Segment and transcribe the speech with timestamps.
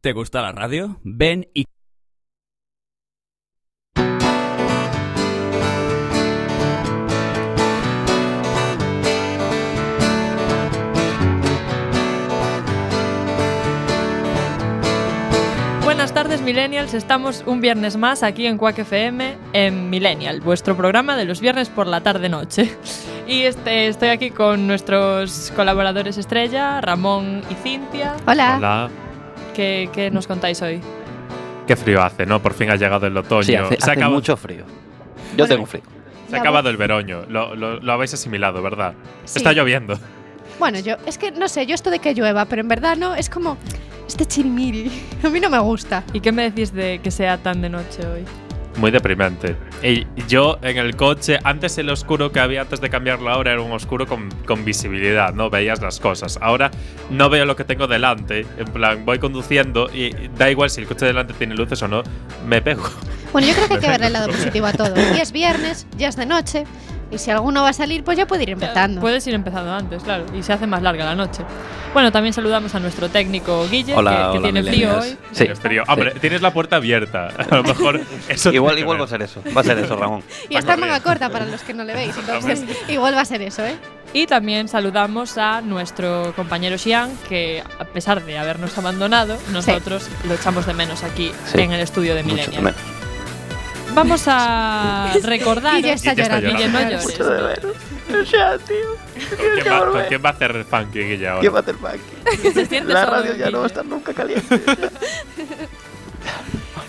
[0.00, 1.00] ¿Te gusta la radio?
[1.02, 1.64] Ven y
[15.82, 16.94] Buenas tardes, Millennials.
[16.94, 21.70] Estamos un viernes más aquí en Quack FM en Millennial, vuestro programa de los viernes
[21.70, 22.70] por la tarde-noche.
[23.26, 28.14] Y este, estoy aquí con nuestros colaboradores estrella, Ramón y Cintia.
[28.26, 28.56] Hola.
[28.58, 28.90] Hola.
[29.58, 30.80] ¿Qué, qué nos contáis hoy?
[31.66, 32.40] Qué frío hace, ¿no?
[32.40, 33.42] Por fin ha llegado el otoño.
[33.42, 34.64] Sí, hace, se, hace acaba- mucho frío.
[35.36, 35.82] Yo tengo frío.
[36.30, 37.24] se ha acabado el veroño.
[37.28, 38.94] Lo, lo- lo habéis asimilado, ¿verdad?
[39.24, 39.38] Sí.
[39.38, 39.98] Está lloviendo.
[40.60, 43.16] Bueno, yo, es que no sé, yo esto de que llueva, pero en verdad no,
[43.16, 43.56] es como
[44.06, 44.92] este chirimiri.
[45.24, 46.04] A mí no me gusta.
[46.12, 48.24] ¿Y qué me decís de que sea tan de noche hoy?
[48.78, 49.56] Muy deprimente.
[49.82, 53.52] Y yo en el coche, antes el oscuro que había antes de cambiar la hora
[53.52, 55.50] era un oscuro con, con visibilidad, ¿no?
[55.50, 56.38] Veías las cosas.
[56.40, 56.70] Ahora
[57.10, 58.46] no veo lo que tengo delante.
[58.56, 62.02] En plan, voy conduciendo y da igual si el coche delante tiene luces o no,
[62.46, 62.88] me pego.
[63.32, 64.94] Bueno, yo creo que hay que verle el lado positivo a todo.
[64.96, 66.64] Y es viernes, ya es de noche,
[67.10, 69.00] y si alguno va a salir, pues ya puede ir empezando.
[69.00, 71.42] Puedes ir empezando antes, claro, y se hace más larga la noche.
[71.94, 75.08] Bueno, también saludamos a nuestro técnico Guille, Hola, que, que hola, tiene frío hoy.
[75.32, 75.38] Sí.
[75.44, 75.84] Tienes frío.
[75.88, 77.28] Hombre, tienes la puerta abierta.
[77.50, 79.42] A lo mejor eso Igual, igual va a ser eso.
[79.56, 80.22] Va a ser eso, Ramón.
[80.50, 83.24] Y está en manga corta para los que no le veis, entonces igual va a
[83.24, 83.76] ser eso, ¿eh?
[84.12, 90.34] Y también saludamos a nuestro compañero Xian, que a pesar de habernos abandonado, nosotros lo
[90.34, 91.60] echamos de menos aquí Sí.
[91.60, 92.50] en el estudio de Mucho.
[93.98, 95.76] Vamos a recordar.
[95.76, 96.48] Guille está llorando.
[96.48, 97.18] Guille, no llorando.
[97.18, 97.64] llores.
[98.22, 98.76] O sea, tío.
[99.36, 101.40] ¿Con quién, va, con quién va a hacer funky, Guille, ahora?
[101.42, 101.76] ¿Qué va a hacer
[102.68, 104.60] siente La radio ya no va a estar nunca caliente.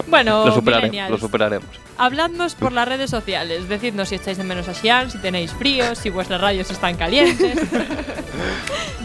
[0.07, 1.67] Bueno, Lo superaremos, lo superaremos.
[1.99, 3.69] habladnos por las redes sociales.
[3.69, 7.59] Decidnos si echáis de menos a Xian, si tenéis frío, si vuestras radios están calientes.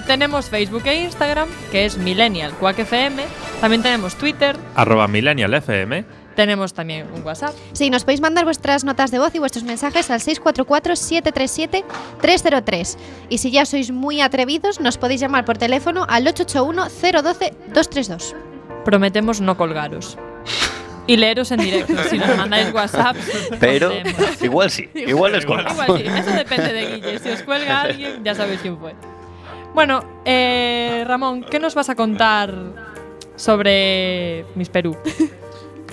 [0.06, 3.22] tenemos Facebook e Instagram, que es Millennial Quack FM.
[3.60, 4.56] También tenemos Twitter.
[4.76, 6.04] Arroba Millennial FM.
[6.36, 7.54] Tenemos también un WhatsApp.
[7.72, 12.96] Sí, nos podéis mandar vuestras notas de voz y vuestros mensajes al 644-737-303.
[13.28, 18.34] Y si ya sois muy atrevidos, nos podéis llamar por teléfono al 881-012-232.
[18.84, 20.16] Prometemos no colgaros.
[21.06, 21.94] Y leeros en directo.
[22.10, 23.16] Si nos mandáis WhatsApp,
[23.60, 23.92] Pero
[24.40, 24.88] igual sí.
[24.94, 25.84] Igual les colgamos.
[25.84, 27.18] Igual sí, eso depende de Guille.
[27.18, 28.94] Si os cuelga alguien, ya sabéis quién fue.
[29.74, 32.54] Bueno, eh, Ramón, ¿qué nos vas a contar
[33.36, 34.96] sobre Miss Perú?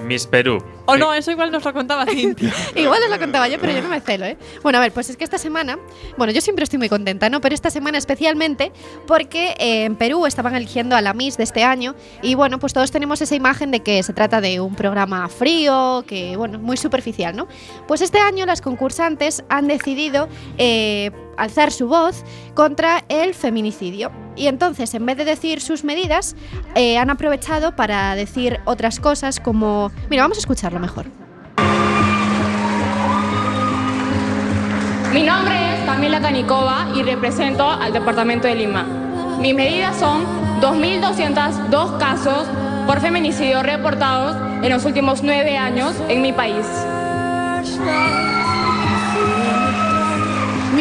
[0.04, 0.64] Miss Perú.
[0.86, 2.54] O no, eso igual nos lo contaba Cintia.
[2.76, 4.38] Igual os lo contaba yo, pero yo no me celo, ¿eh?
[4.64, 5.78] Bueno, a ver, pues es que esta semana,
[6.18, 7.40] bueno, yo siempre estoy muy contenta, ¿no?
[7.40, 8.72] Pero esta semana especialmente
[9.08, 12.74] porque eh, en Perú estaban eligiendo a la Miss de este año y bueno, pues
[12.74, 16.78] todos tenemos esa imagen de que se trata de un programa frío, que bueno, muy
[16.78, 17.48] superficial, ¿no?
[17.88, 24.48] Pues este año las concursantes han decidido eh, alzar su voz contra el feminicidio y
[24.48, 26.36] entonces en vez de decir sus medidas
[26.76, 31.06] eh, han aprovechado para decir otras cosas como, mira, vamos a escucharlo mejor.
[35.14, 38.86] Mi nombre es Camila Canicova y represento al departamento de Lima.
[39.40, 40.24] Mis medidas son
[40.62, 42.48] 2.202 casos
[42.88, 46.66] por feminicidio reportados en los últimos nueve años en mi país.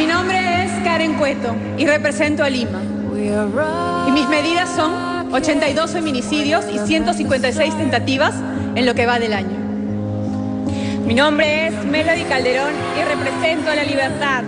[0.01, 2.81] Mi nombre es Karen Cueto y represento a Lima.
[4.09, 8.35] Y mis medidas son 82 feminicidios y 156 tentativas
[8.77, 9.59] en lo que va del año.
[11.05, 14.43] Mi nombre es Melody Calderón y represento a la libertad.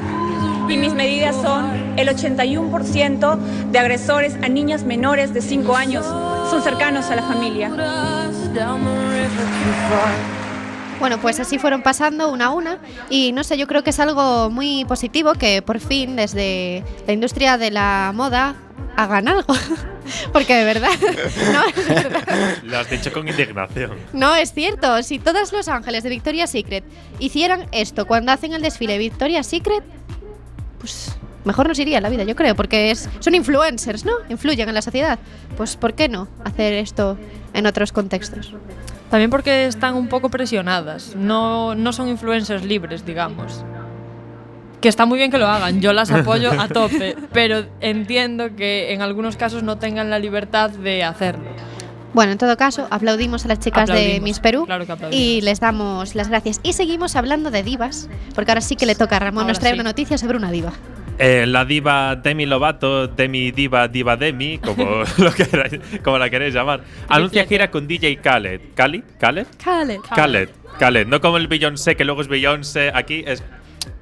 [0.70, 3.38] Y mis medidas son el 81%
[3.70, 6.06] de agresores a niñas menores de 5 años
[6.48, 7.70] son cercanos a la familia.
[11.02, 12.78] Bueno, pues así fueron pasando una a una
[13.10, 17.12] y no sé, yo creo que es algo muy positivo que por fin desde la
[17.12, 18.54] industria de la moda
[18.96, 19.52] hagan algo.
[20.32, 20.92] Porque de verdad,
[21.52, 22.58] no, es verdad.
[22.62, 23.98] Lo has dicho con indignación.
[24.12, 25.02] No, es cierto.
[25.02, 26.84] Si todos los ángeles de Victoria's Secret
[27.18, 29.82] hicieran esto cuando hacen el desfile de Victoria's Secret,
[30.78, 34.12] pues mejor nos iría la vida, yo creo, porque es, son influencers, ¿no?
[34.28, 35.18] Influyen en la sociedad.
[35.56, 37.18] Pues ¿por qué no hacer esto
[37.54, 38.54] en otros contextos?
[39.12, 41.14] También porque están un poco presionadas.
[41.14, 43.62] No, no son influencers libres, digamos.
[44.80, 48.94] Que está muy bien que lo hagan, yo las apoyo a tope, pero entiendo que
[48.94, 51.44] en algunos casos no tengan la libertad de hacerlo.
[52.14, 55.22] Bueno, en todo caso, aplaudimos a las chicas de Aplaudimos, Miss Perú claro que aplaudimos.
[55.22, 56.60] y les damos las gracias.
[56.62, 59.58] Y seguimos hablando de divas, porque ahora sí que le toca a Ramón, Ahora nos
[59.58, 59.78] trae sí.
[59.78, 60.72] una noticia sobre una diva.
[61.18, 64.84] Eh, la diva Demi Lovato, Demi Diva Diva Demi, como,
[65.18, 68.60] lo queráis- como la queréis llamar, anuncia gira con DJ Khaled.
[68.74, 69.02] ¿Khalid?
[69.20, 69.46] ¿Khaled?
[69.62, 70.00] Khaled.
[70.00, 70.48] Khaled.
[70.78, 71.06] Khaled.
[71.06, 72.90] No como el Beyoncé, que luego es Beyoncé.
[72.94, 73.42] Aquí es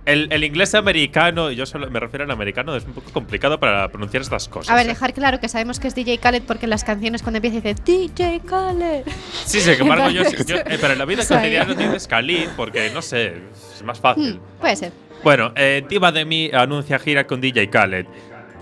[0.06, 3.58] el, el inglés americano, y yo solo me refiero al americano, es un poco complicado
[3.60, 4.70] para pronunciar estas cosas.
[4.70, 4.90] A ver, ¿eh?
[4.90, 7.74] dejar claro que sabemos que es DJ Khaled porque en las canciones cuando empieza dice
[7.84, 9.02] DJ Khaled.
[9.44, 13.02] Sí, sin embargo, yo, yo- eh, pero en la vida cotidiana dices Khalid porque, no
[13.02, 13.34] sé,
[13.76, 14.34] es más fácil.
[14.36, 14.92] Hmm, puede ser.
[15.22, 18.06] Bueno, eh, Diva de mí anuncia gira con DJ Khaled.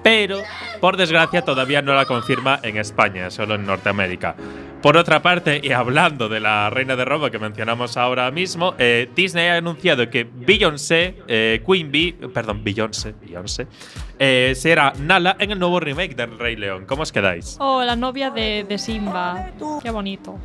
[0.02, 0.43] Pero,
[0.81, 4.37] por desgracia, todavía no la confirma en España, solo en Norteamérica.
[4.81, 9.08] Por otra parte, y hablando de la reina de robo que mencionamos ahora mismo, eh,
[9.14, 13.66] Disney ha anunciado que Beyoncé, eh, Queen Bee, perdón, Beyoncé, Beyoncé,
[14.20, 16.84] eh, será Nala en el nuevo remake del Rey León.
[16.87, 17.56] ¿Cómo os quedáis?
[17.58, 19.50] Oh, la novia de, de Simba.
[19.82, 20.38] Qué bonito.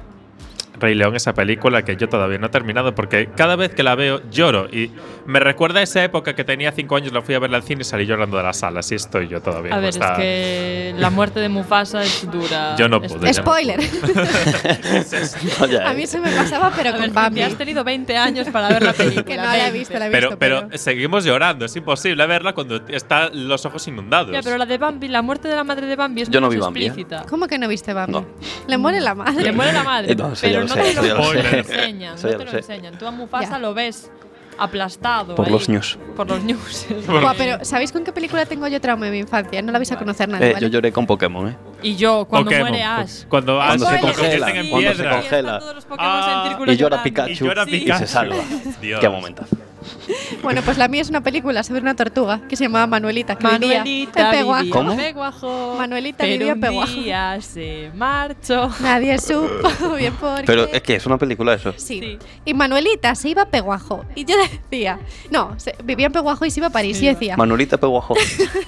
[0.79, 3.95] Rey León, esa película que yo todavía no he terminado porque cada vez que la
[3.95, 4.91] veo lloro y
[5.25, 7.81] me recuerda a esa época que tenía cinco años, la fui a ver al cine
[7.81, 8.79] y salí llorando de la sala.
[8.81, 9.73] Así estoy yo todavía.
[9.75, 12.75] A ver, está- es que la muerte de Mufasa es dura.
[12.75, 13.33] Yo no pude.
[13.33, 13.79] Spoiler.
[15.85, 17.41] A mí eso me pasaba, pero A ver, con Bambi.
[17.41, 19.23] has tenido 20 años para ver la película.
[19.25, 19.79] Que no la he 20.
[19.79, 20.39] visto, la he Pero, visto.
[20.39, 24.31] pero seguimos llorando, es imposible verla cuando están los ojos inundados.
[24.31, 26.49] Ya, pero la de Bambi, la muerte de la madre de Bambi es Yo no
[26.49, 26.87] vi Bambi, ¿eh?
[26.87, 27.25] explícita.
[27.29, 28.13] ¿Cómo que no viste Bambi?
[28.13, 28.25] No.
[28.67, 29.43] Le muere la madre.
[29.43, 32.15] Le muere la madre, no, ya pero no sé, te lo, enseñan.
[32.15, 32.97] No te lo enseñan.
[32.97, 34.11] Tú a Mufasa lo ves
[34.57, 35.33] aplastado.
[35.35, 35.51] Por ahí.
[35.51, 35.97] los news.
[36.15, 36.85] Por los news.
[37.07, 39.61] Buah, pero ¿sabéis con qué película tengo yo trauma en mi infancia?
[39.61, 40.65] No la vais a conocer nadie, Eh, ¿vale?
[40.65, 41.57] yo lloré con Pokémon, ¿eh?
[41.81, 42.69] y yo, cuando Pokémon.
[42.69, 43.23] muere Ash.
[43.27, 45.19] Cuando Ash Cuando se congela, cuando se congela.
[45.19, 47.03] Y están todos los Pokémon Ah, Y llora.
[47.03, 47.31] Pikachu.
[47.31, 47.99] Y llora Y Pikachu.
[47.99, 48.35] se salva.
[48.81, 48.99] Dios.
[49.01, 49.57] Qué momentazo.
[50.43, 53.47] Bueno, pues la mía es una película sobre una tortuga que se llamaba Manuelita, que
[53.47, 54.61] vivía Manuelita en Peguajo.
[54.63, 54.91] vivía ¿Cómo?
[54.91, 56.93] en Peguajo, Manuelita pero vivía en un Peguajo.
[56.93, 58.69] día se marchó.
[58.81, 60.43] Nadie supo bien por qué.
[60.45, 61.73] Pero es que es una película eso.
[61.77, 61.99] Sí.
[61.99, 62.19] Sí.
[62.45, 64.03] Y Manuelita se iba a Peguajo.
[64.15, 64.35] Y yo
[64.69, 64.99] decía,
[65.31, 66.99] no, se- vivía en Peguajo y se iba a París.
[67.01, 67.13] Y Iba.
[67.13, 68.15] decía, Manolita Peguajo.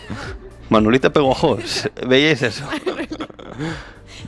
[0.70, 1.58] Manolita Peguajo.
[2.08, 2.64] ¿Veíais eso?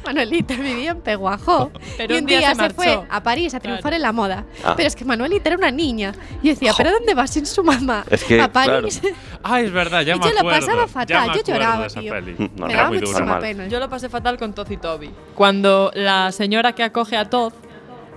[0.08, 1.72] Manuelita vivía en Peguajo.
[1.98, 3.96] Pero y un un día día, se se, fue a París a triunfar Claro.
[3.98, 4.46] en la moda.
[4.64, 4.74] Ah.
[4.76, 6.14] Pero es que Manuelita era una niña.
[6.42, 8.04] Y decía, ¿pero dónde va sin su mamá?
[8.10, 9.02] Es que, a París.
[9.44, 12.14] Ah, es verdad, ya Y me yo lo pasaba fatal, yo lloraba, tío.
[12.14, 13.68] Mm, no, Me daba muchísima pena.
[13.68, 15.10] Yo lo pasé fatal con Toz y Toby.
[15.36, 17.54] Cuando la señora que acoge a Toz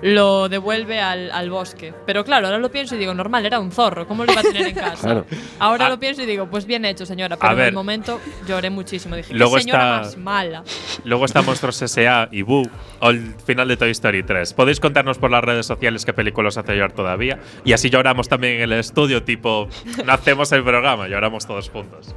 [0.03, 1.93] lo devuelve al, al bosque.
[2.07, 4.07] Pero claro, ahora lo pienso y digo, normal, era un zorro.
[4.07, 5.03] ¿Cómo lo iba a tener en casa?
[5.03, 5.27] Claro.
[5.59, 5.89] Ahora Ah.
[5.91, 7.37] lo pienso y digo, pues bien hecho, señora.
[7.37, 7.69] A Pero en ver.
[7.69, 9.17] el momento lloré muchísimo.
[9.17, 10.65] Dije, Luego qué señora está- más mala.
[11.05, 12.29] Luego está Monstruos S.A.
[12.33, 12.69] y Boo,
[13.03, 14.53] el final de Toy Story 3.
[14.55, 17.39] Podéis contarnos por las redes sociales qué películas hace llorar todavía.
[17.65, 19.69] Y así lloramos también en el estudio, tipo,
[20.07, 22.15] no hacemos el programa, lloramos todos juntos.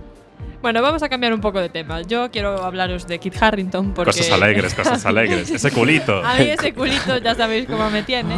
[0.63, 2.04] Bueno, vamos a cambiar un poco de tema.
[2.04, 4.12] Yo quiero hablaros de Kit Harrington porque…
[4.12, 5.51] Cosas alegres, cosas alegres.
[5.51, 6.24] Ese culito.
[6.24, 8.38] A mí ese culito ya sabéis cómo me tiene.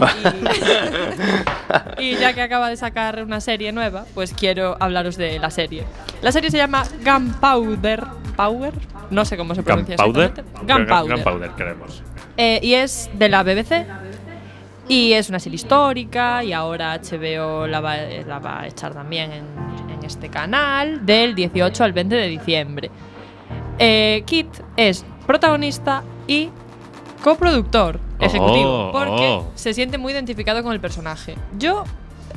[1.99, 5.51] Y, y ya que acaba de sacar una serie nueva, pues quiero hablaros de la
[5.51, 5.83] serie.
[6.23, 8.03] La serie se llama Gunpowder.
[8.35, 8.73] ¿Power?
[9.11, 10.43] No sé cómo se pronuncia Gunpowder.
[10.63, 11.15] Gunpowder.
[11.17, 12.01] Gunpowder, queremos.
[12.37, 13.85] Eh, y es de la BBC.
[14.87, 19.31] Y es una serie histórica y ahora HBO la va, la va a echar también
[19.31, 19.45] en,
[19.89, 22.91] en este canal del 18 al 20 de diciembre.
[23.79, 24.47] Eh, Kit
[24.77, 26.49] es protagonista y
[27.23, 29.51] coproductor ejecutivo Oh, porque oh.
[29.55, 31.35] se siente muy identificado con el personaje.
[31.57, 31.83] Yo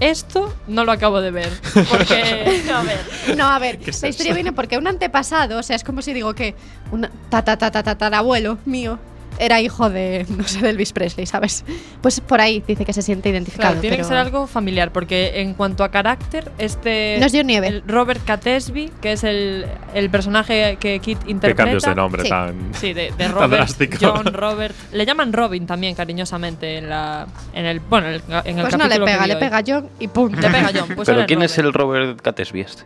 [0.00, 1.50] esto no lo acabo de ver
[1.90, 5.62] porque a ver, No, a ver, ¿Qué es la historia viene porque un antepasado, o
[5.62, 6.54] sea, es como si digo que
[6.90, 8.98] un tatarabuelo mío
[9.38, 11.64] era hijo de, no sé, de Elvis Presley, ¿sabes?
[12.02, 13.70] Pues por ahí dice que se siente identificado.
[13.72, 17.16] Claro, tiene que ser algo familiar, porque en cuanto a carácter, este.
[17.20, 17.66] No es John Nieve.
[17.68, 21.64] el Robert Catesby, que es el, el personaje que Kit Qué interpreta.
[21.64, 22.28] cambios de nombre Sí.
[22.28, 22.74] tan.
[22.74, 23.70] Sí, de, Robert.
[24.00, 24.74] John Robert.
[24.92, 27.26] Le llaman Robin también, cariñosamente, en la.
[27.52, 27.80] En el.
[27.80, 29.40] Bueno, en el, en el Pues no le pega, le hoy.
[29.40, 30.40] pega a John y punto.
[30.40, 30.88] Le pega John.
[30.96, 31.66] Pues Pero ¿quién es Robert.
[31.66, 32.82] el Robert Catesby este?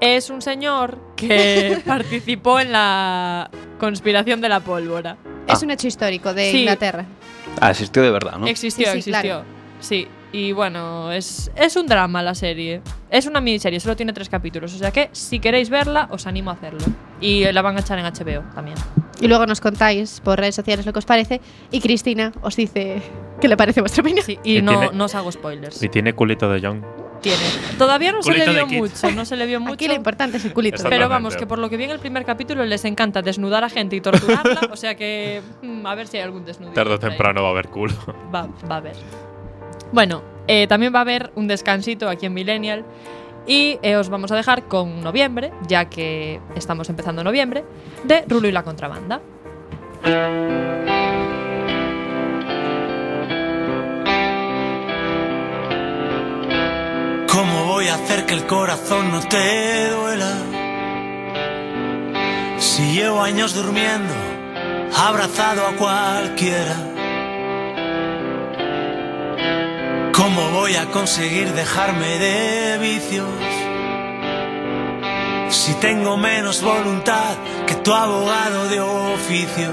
[0.00, 5.16] Es un señor que participó en la conspiración de la pólvora.
[5.46, 5.64] Es Ah.
[5.64, 6.58] un hecho histórico de Sí.
[6.60, 7.04] Inglaterra.
[7.60, 8.46] Ah, existió de verdad, ¿no?
[8.46, 9.22] Existió, Sí, sí, existió.
[9.22, 9.44] claro.
[9.80, 12.82] Sí, y bueno, es, es un drama la serie.
[13.10, 14.74] Es una miniserie, solo tiene tres capítulos.
[14.74, 16.80] O sea que si queréis verla, os animo a hacerlo.
[17.20, 18.76] Y la van a echar en HBO también.
[19.20, 21.40] Y luego nos contáis por redes sociales lo que os parece.
[21.70, 23.00] Y Cristina os dice
[23.40, 24.24] qué le parece vuestra opinión.
[24.24, 25.82] Sí, y Y no, tiene- no os hago spoilers.
[25.82, 26.84] Y tiene culito de John.
[27.26, 27.76] Tiene.
[27.76, 29.74] Todavía no se le vio mucho, no se le vio mucho.
[29.74, 30.82] Aquí lo importante es el culito.
[30.88, 33.68] Pero vamos, que por lo que vi en el primer capítulo les encanta desnudar a
[33.68, 34.60] gente y torturarla.
[34.72, 36.72] o sea que mm, a ver si hay algún desnudo.
[36.72, 37.94] Tarde o temprano va a haber culo.
[38.32, 38.96] Va, va a haber.
[39.92, 42.84] Bueno, eh, también va a haber un descansito aquí en Millennial.
[43.46, 47.64] Y eh, os vamos a dejar con noviembre, ya que estamos empezando noviembre,
[48.04, 49.20] de Rulo y la contrabanda.
[57.36, 60.32] ¿Cómo voy a hacer que el corazón no te duela?
[62.58, 64.14] Si llevo años durmiendo,
[64.96, 66.76] abrazado a cualquiera.
[70.14, 73.28] ¿Cómo voy a conseguir dejarme de vicios?
[75.50, 79.72] Si tengo menos voluntad que tu abogado de oficio.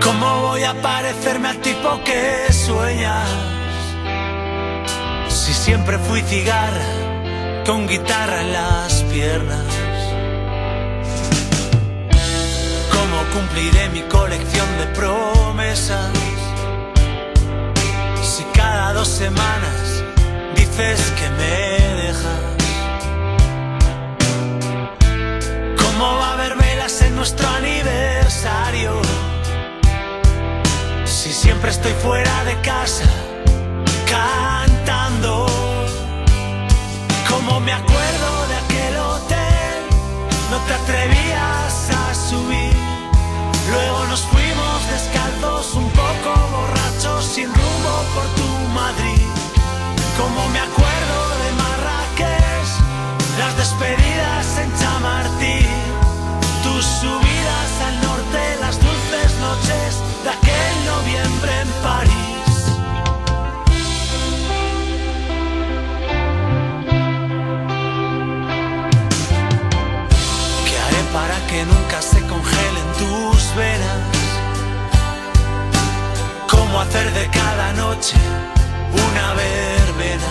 [0.00, 3.59] ¿Cómo voy a parecerme al tipo que sueñas?
[5.50, 6.86] Si siempre fui cigarra
[7.66, 9.64] con guitarra en las piernas.
[12.92, 16.08] ¿Cómo cumpliré mi colección de promesas?
[18.22, 20.04] Si cada dos semanas
[20.54, 22.42] dices que me dejas.
[25.82, 28.92] ¿Cómo va a haber velas en nuestro aniversario?
[31.06, 33.10] Si siempre estoy fuera de casa
[34.84, 35.46] cantando.
[37.28, 37.99] Como me acuerdo
[76.90, 78.16] hacer de cada noche
[78.92, 80.30] una verbena?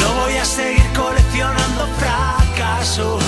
[0.00, 3.22] No voy a seguir coleccionando fracasos.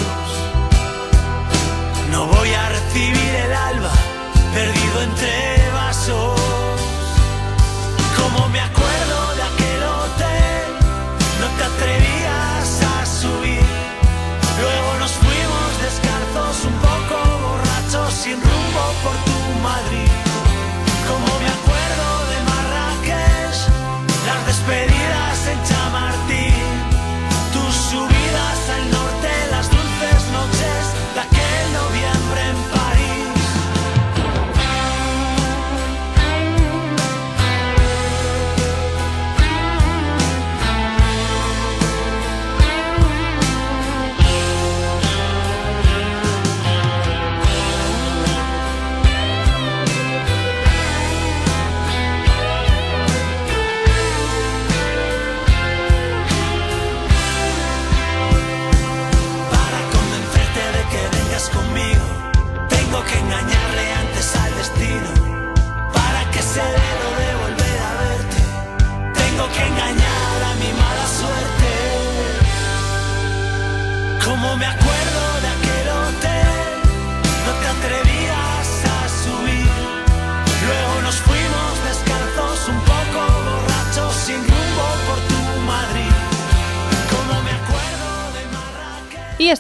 [2.11, 3.93] No voy a recibir el alba
[4.53, 5.50] perdido entre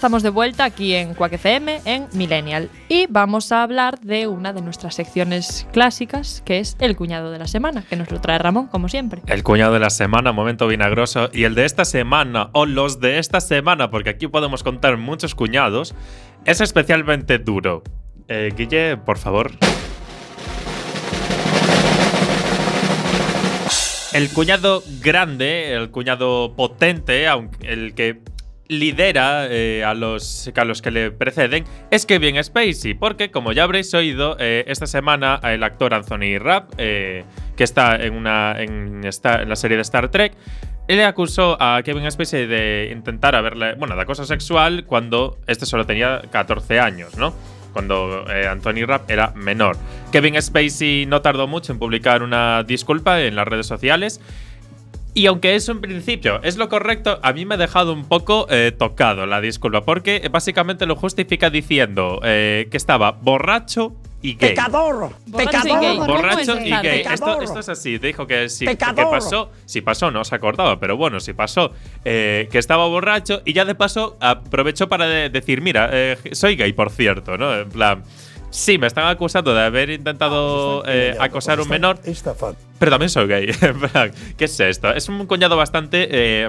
[0.00, 2.70] estamos de vuelta aquí en Quack en Millennial.
[2.88, 7.38] Y vamos a hablar de una de nuestras secciones clásicas, que es el cuñado de
[7.38, 9.20] la semana, que nos lo trae Ramón, como siempre.
[9.26, 11.28] El cuñado de la semana, momento vinagroso.
[11.34, 15.34] Y el de esta semana, o los de esta semana, porque aquí podemos contar muchos
[15.34, 15.94] cuñados,
[16.46, 17.82] es especialmente duro.
[18.26, 19.52] Eh, Guille, por favor.
[24.14, 28.20] El cuñado grande, el cuñado potente, aunque el que
[28.70, 33.64] lidera eh, a, los, a los que le preceden, es Kevin Spacey, porque como ya
[33.64, 37.24] habréis oído, eh, esta semana el actor Anthony Rapp, eh,
[37.56, 40.34] que está en, una, en, en la serie de Star Trek,
[40.86, 45.84] él acusó a Kevin Spacey de intentar haberle, bueno, de acoso sexual cuando este solo
[45.84, 47.34] tenía 14 años, ¿no?
[47.72, 49.76] Cuando Anthony Rapp era menor.
[50.10, 54.20] Kevin Spacey no tardó mucho en publicar una disculpa en las redes sociales.
[55.14, 58.46] Y aunque eso en principio es lo correcto, a mí me ha dejado un poco
[58.48, 64.54] eh, tocado la disculpa, porque básicamente lo justifica diciendo eh, que estaba borracho y gay.
[65.26, 65.96] Borracho y gay.
[65.98, 67.00] Borracho y gay.
[67.10, 67.98] Esto, esto es así.
[67.98, 69.10] Dijo que si que Pecador.
[69.10, 71.72] pasó, si pasó, no se acordaba, pero bueno, si pasó,
[72.04, 76.54] eh, que estaba borracho y ya de paso aprovechó para de- decir, mira, eh, soy
[76.56, 77.52] gay, por cierto, ¿no?
[77.56, 78.02] En plan,
[78.50, 81.98] sí, me están acusando de haber intentado eh, acosar a un menor,
[82.78, 83.46] pero también soy gay.
[84.36, 84.92] ¿qué es esto?
[84.92, 86.48] Es un cuñado bastante eh,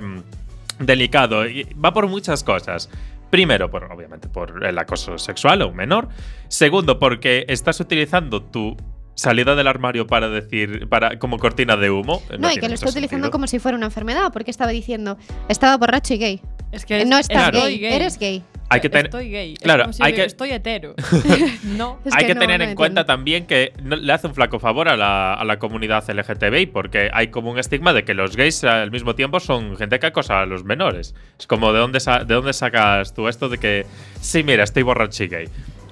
[0.80, 2.90] delicado y va por muchas cosas.
[3.30, 6.10] Primero, por, obviamente, por el acoso sexual a un menor.
[6.50, 8.76] Segundo, porque estás utilizando tu
[9.16, 12.22] salida del armario para decir, para como cortina de humo.
[12.38, 13.32] No, y que lo está utilizando sentido.
[13.32, 15.18] como si fuera una enfermedad, porque estaba diciendo,
[15.48, 16.42] estaba borracho y gay.
[16.72, 18.44] Es que Eh, no es- estás estoy gay, eres gay.
[18.70, 19.08] Hay que tener.
[19.08, 19.54] Estoy gay.
[19.54, 20.96] Es Claro, como si hay que- Estoy hetero.
[21.64, 22.00] no.
[22.06, 22.76] Es hay que no, tener no en entiendo.
[22.78, 26.68] cuenta también que no- le hace un flaco favor a la, a la comunidad LGTBI,
[26.68, 30.08] porque hay como un estigma de que los gays al mismo tiempo son gente que
[30.08, 31.14] acosa a los menores.
[31.38, 33.86] Es como, ¿de dónde, sa- de dónde sacas tú esto de que,
[34.22, 35.50] sí, mira, estoy borracho y gay?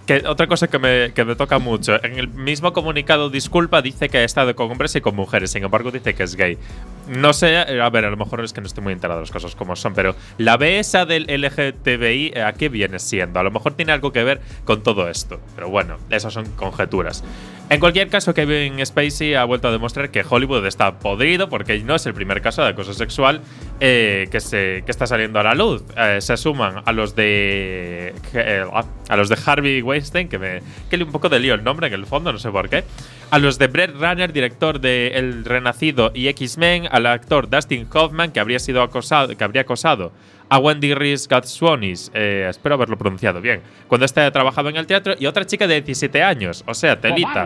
[0.08, 4.10] Que otra cosa que me, que me toca mucho, en el mismo comunicado disculpa dice
[4.10, 6.58] que ha estado con hombres y con mujeres, sin embargo dice que es gay.
[7.10, 9.24] No sé, eh, a ver, a lo mejor es que no estoy muy enterado de
[9.24, 13.40] las cosas como son, pero la B esa del LGTBI, eh, ¿a qué viene siendo?
[13.40, 17.24] A lo mejor tiene algo que ver con todo esto, pero bueno, esas son conjeturas.
[17.72, 21.96] En cualquier caso, Kevin Spacey ha vuelto a demostrar que Hollywood está podrido porque no
[21.96, 23.42] es el primer caso de acoso sexual
[23.80, 25.84] eh, que, se, que está saliendo a la luz.
[26.20, 28.14] Se suman a los de
[29.10, 31.94] a los de Harvey Weinstein, que me que un poco de lío el nombre en
[31.94, 32.84] el fondo, no sé por qué.
[33.32, 38.32] A los de Brett Runner, director de El Renacido y X-Men, al actor Dustin Hoffman,
[38.32, 40.12] que habría sido acosado, que habría acosado
[40.50, 45.14] a Wendy Reese Gatswonis, eh, espero haberlo pronunciado bien, cuando éste trabajaba en el teatro,
[45.20, 47.44] y otra chica de 17 años, o sea, telita.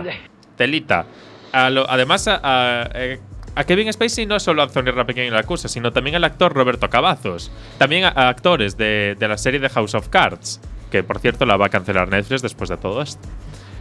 [0.56, 1.06] Telita.
[1.52, 3.20] A lo- además, a, a- eh,
[3.56, 6.90] a Kevin Spacey no solo Anthony Rapp quien le acusa, sino también al actor Roberto
[6.90, 7.52] Cavazos.
[7.78, 11.46] También a, a actores de, de la serie de House of Cards, que por cierto
[11.46, 13.28] la va a cancelar Netflix después de todo esto.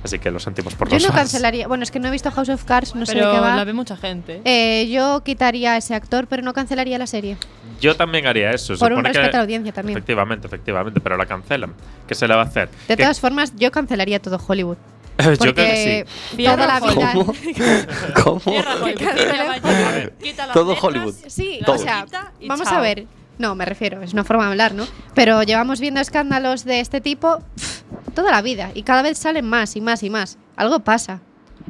[0.04, 1.20] Así que lo sentimos por Yo los no fans.
[1.20, 1.68] cancelaría.
[1.68, 3.54] Bueno, es que no he visto House of Cards, no sé de qué va.
[3.54, 4.40] la ve mucha gente.
[4.44, 7.36] Eh, yo quitaría a ese actor, pero no cancelaría la serie.
[7.80, 8.74] Yo también haría eso.
[8.74, 9.96] se Por un supone que- respeto a la audiencia también.
[9.98, 11.72] Efectivamente, efectivamente, pero la cancelan.
[12.08, 12.68] ¿Qué se le va a hacer?
[12.88, 14.76] De Que- todas formas, yo cancelaría todo Hollywood.
[15.18, 16.06] yo creo que
[16.36, 16.44] sí.
[16.44, 17.12] toda la vida.
[17.12, 17.34] ¿Cómo?
[18.24, 18.40] ¿Cómo?
[18.40, 19.52] Cierra Hollywood, cancelen.
[19.54, 21.14] quita- quita las Todo letras, Hollywood.
[21.28, 22.78] Sí, o sea, quita y vamos chao.
[22.78, 23.06] a ver.
[23.38, 24.86] No, me refiero, es una forma de hablar, ¿no?
[25.14, 27.82] Pero llevamos viendo escándalos de este tipo pff,
[28.14, 30.38] toda la vida y cada vez salen más y más y más.
[30.56, 31.20] Algo pasa.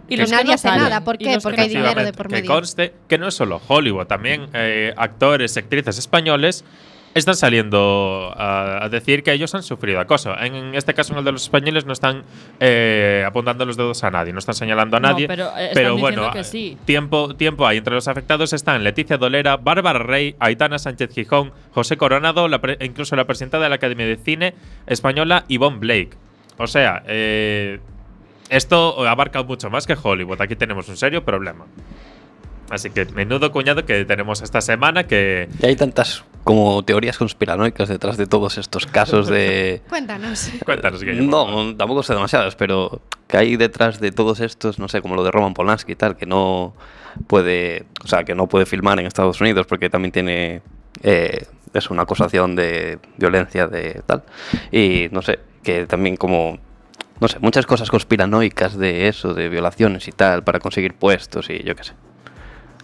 [0.09, 1.05] Y los que nadie no hace salen, nada.
[1.05, 1.25] ¿Por qué?
[1.27, 2.51] que Porque hay dinero de por que medio.
[2.51, 6.65] conste que no es solo Hollywood, también eh, actores y actrices españoles
[7.15, 10.37] están saliendo a, a decir que ellos han sufrido acoso.
[10.39, 12.23] En este caso, en el de los españoles, no están
[12.61, 15.29] eh, apuntando los dedos a nadie, no están señalando a No, nadie.
[15.29, 16.79] pero, eh, bueno, diciendo que sí.
[16.85, 17.79] tiempo, tiempo hay.
[17.79, 22.79] Entre los afectados están Leticia Dolera, Bárbara Rey, Aitana Sánchez Gijón, José Coronado, la pre-
[22.81, 24.55] incluso la presidenta de la Academia de Cine
[24.87, 26.11] Española, Yvonne Blake.
[26.59, 27.81] O sea, eh,
[28.49, 30.41] esto abarca mucho más que Hollywood.
[30.41, 31.67] Aquí tenemos un serio problema.
[32.73, 37.87] Así que menudo cuñado que tenemos esta semana que Y hay tantas como teorías conspiranoicas
[37.87, 39.83] detrás de todos estos casos de...
[39.91, 40.51] Cuéntanos.
[40.65, 41.23] Cuéntanos, favor.
[41.23, 45.23] No, tampoco sé demasiadas, pero que hay detrás de todos estos, no sé, como lo
[45.23, 46.73] de Roman Polanski y tal, que no
[47.27, 50.63] puede, o sea, que no puede filmar en Estados Unidos porque también tiene,
[51.03, 54.23] eh, es una acusación de violencia de tal.
[54.71, 56.59] Y no sé, que también como,
[57.21, 61.63] no sé, muchas cosas conspiranoicas de eso, de violaciones y tal, para conseguir puestos y
[61.65, 61.93] yo qué sé.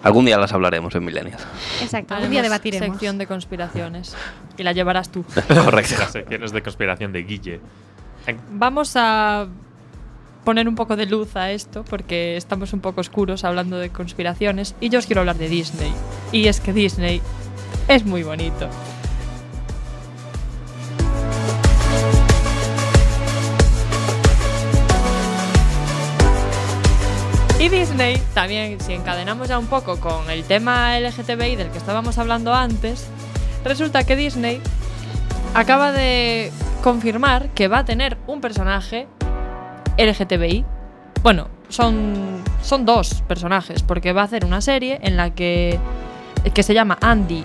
[0.03, 1.45] Algún día las hablaremos en Millennials.
[1.83, 2.89] Exacto, un día debatiremos.
[2.89, 4.15] sección de conspiraciones.
[4.57, 5.25] Y la llevarás tú.
[5.49, 5.95] Correcto.
[5.99, 7.61] Las secciones de conspiración de Guille.
[8.53, 9.49] Vamos a
[10.45, 14.75] poner un poco de luz a esto porque estamos un poco oscuros hablando de conspiraciones
[14.81, 15.93] y yo os quiero hablar de Disney.
[16.33, 17.21] Y es que Disney
[17.89, 18.69] es muy bonito.
[27.69, 32.17] Y Disney, también si encadenamos ya un poco con el tema LGTBI del que estábamos
[32.17, 33.07] hablando antes,
[33.63, 34.63] resulta que Disney
[35.53, 36.51] acaba de
[36.83, 39.07] confirmar que va a tener un personaje
[39.99, 40.65] LGTBI.
[41.23, 45.79] Bueno, son, son dos personajes, porque va a hacer una serie en la que,
[46.55, 47.45] que se llama Andy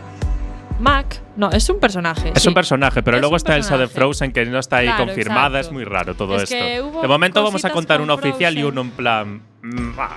[0.79, 1.21] Mac.
[1.35, 2.31] No, es un personaje.
[2.33, 2.47] Es sí.
[2.47, 3.87] un personaje, pero Es luego está Elsa de.
[3.89, 5.59] Frozen que no está ahí Claro, confirmada.
[5.59, 5.67] exacto.
[5.67, 7.01] Es muy raro todo Es esto.
[7.01, 9.52] De momento vamos a contar con uno oficial y uno en plan.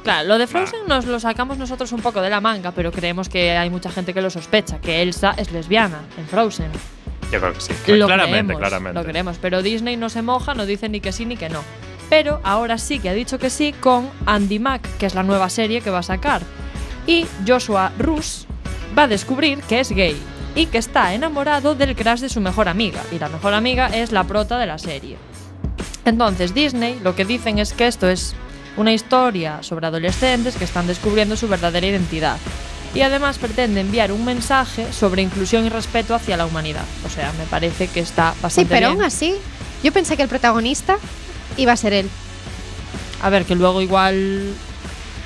[0.03, 3.29] Claro, lo de Frozen nos lo sacamos nosotros un poco de la manga, pero creemos
[3.29, 6.71] que hay mucha gente que lo sospecha, que Elsa es lesbiana en Frozen.
[7.31, 7.73] Yo creo que sí.
[7.87, 8.99] Lo claramente, creemos, claramente.
[8.99, 11.63] Lo creemos, pero Disney no se moja, no dice ni que sí ni que no.
[12.09, 15.49] Pero ahora sí que ha dicho que sí con Andy Mack, que es la nueva
[15.49, 16.43] serie que va a sacar.
[17.07, 18.47] Y Joshua Russ
[18.99, 20.17] va a descubrir que es gay
[20.57, 23.03] y que está enamorado del crush de su mejor amiga.
[23.13, 25.17] Y la mejor amiga es la prota de la serie.
[26.05, 28.35] Entonces Disney lo que dicen es que esto es
[28.77, 32.37] una historia sobre adolescentes que están descubriendo su verdadera identidad.
[32.95, 36.85] Y además pretende enviar un mensaje sobre inclusión y respeto hacia la humanidad.
[37.05, 39.01] O sea, me parece que está Sí, bastante pero bien.
[39.01, 39.35] aún así,
[39.83, 40.97] yo pensé que el protagonista
[41.59, 42.09] iba a ser él.
[43.23, 44.53] A ver, que luego igual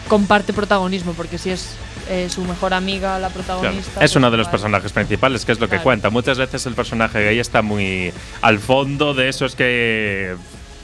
[0.09, 1.75] comparte protagonismo, porque si es
[2.09, 3.91] eh, su mejor amiga la Claro, protagonista.
[3.93, 4.51] Es pues uno de los igual.
[4.53, 5.85] personajes principales, que es lo que Claro.
[5.85, 6.11] cuenta.
[6.11, 10.35] Muchas veces el personaje gay está muy al fondo de esos que.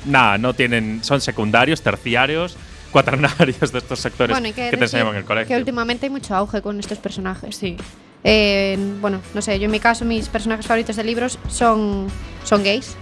[0.07, 1.03] Nada, no tienen.
[1.03, 2.57] Son secundarios, terciarios,
[2.93, 5.49] cuaternarios de estos sectores Bueno, que, te enseñaban en el colegio.
[5.49, 7.57] que últimamente hay mucho auge con estos personajes.
[7.57, 7.77] Sí.
[8.25, 12.07] eh, bueno, no sé, yo en mi caso mis personajes favoritos de libros son,
[12.45, 12.97] son gays.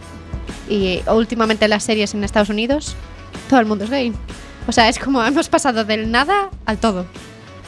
[0.69, 2.97] Y eh, últimamente en las series en Estados Unidos,
[3.49, 4.13] todo el mundo es gay.
[4.67, 7.07] O sea, es como hemos pasado del nada al todo.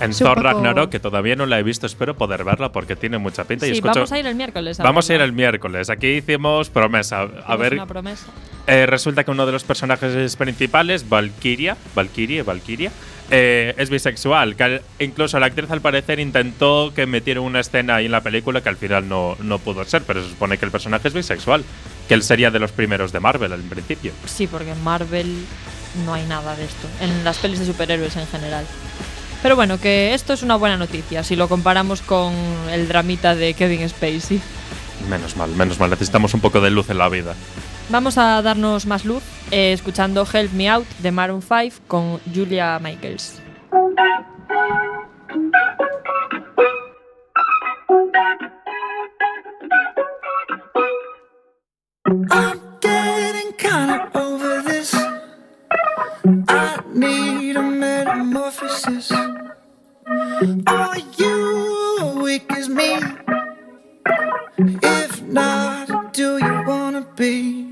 [0.01, 2.97] En Es Thor poco- Ragnarok, que todavía no la he visto, espero poder verla porque
[2.97, 3.67] tiene mucha pinta.
[3.67, 4.79] y Sí, escucho- vamos a ir el miércoles.
[4.79, 5.25] Vamos a ir verla.
[5.27, 5.89] el miércoles.
[5.91, 7.23] Aquí hicimos promesa.
[7.23, 8.27] A Hicimos ver, Una promesa.
[8.67, 12.91] eh, resulta que uno de los personajes principales, Valkyria, Valkyrie, Valkyria,
[13.31, 14.55] eh, es bisexual.
[14.55, 18.61] Que incluso la actriz al parecer intentó que metieran una escena ahí en la película
[18.61, 21.65] que al final no, no pudo ser, pero se supone que el personaje es bisexual.
[22.07, 24.13] Que él sería de los primeros de Marvel al principio.
[24.27, 25.45] Sí, porque en Marvel
[26.05, 26.87] no hay nada de esto.
[27.01, 28.65] En las pelis de superhéroes en general.
[29.43, 32.35] Pero bueno, que esto es una buena noticia si lo comparamos con
[32.71, 34.41] el dramita de Kevin Spacey.
[35.09, 35.91] Menos mal, menos mal.
[35.91, 37.35] Necesitamos un poco de luz en la vida.
[37.89, 39.23] Vamos a darnos más luz
[39.53, 43.41] eh, escuchando Help Me Out de Maroon 5 con Julia Michaels.
[52.31, 54.46] I'm getting kinda over this.
[56.29, 59.13] I need a metamorphosis.
[60.67, 62.99] Are you weak as me?
[64.59, 67.66] If not, do you wanna be?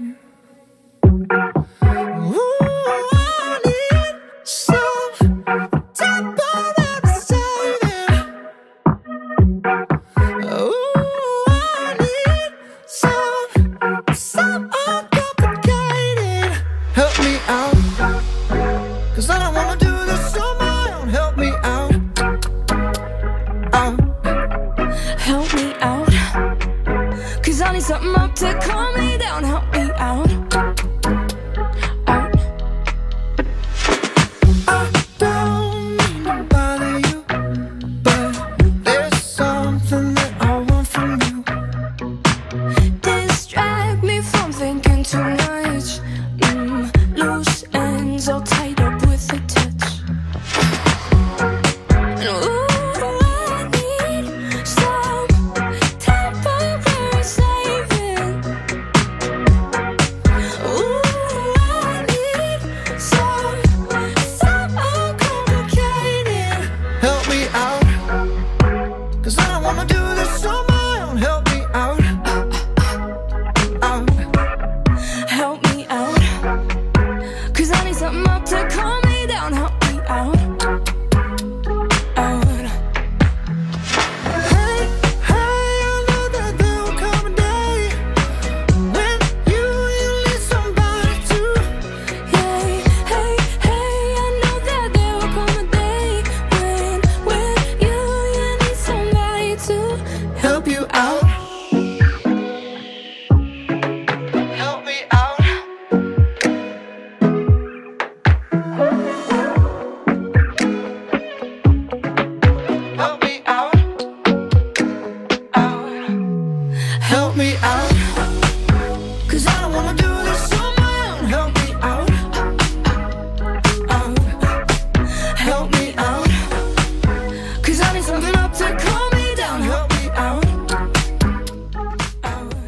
[27.85, 28.24] Something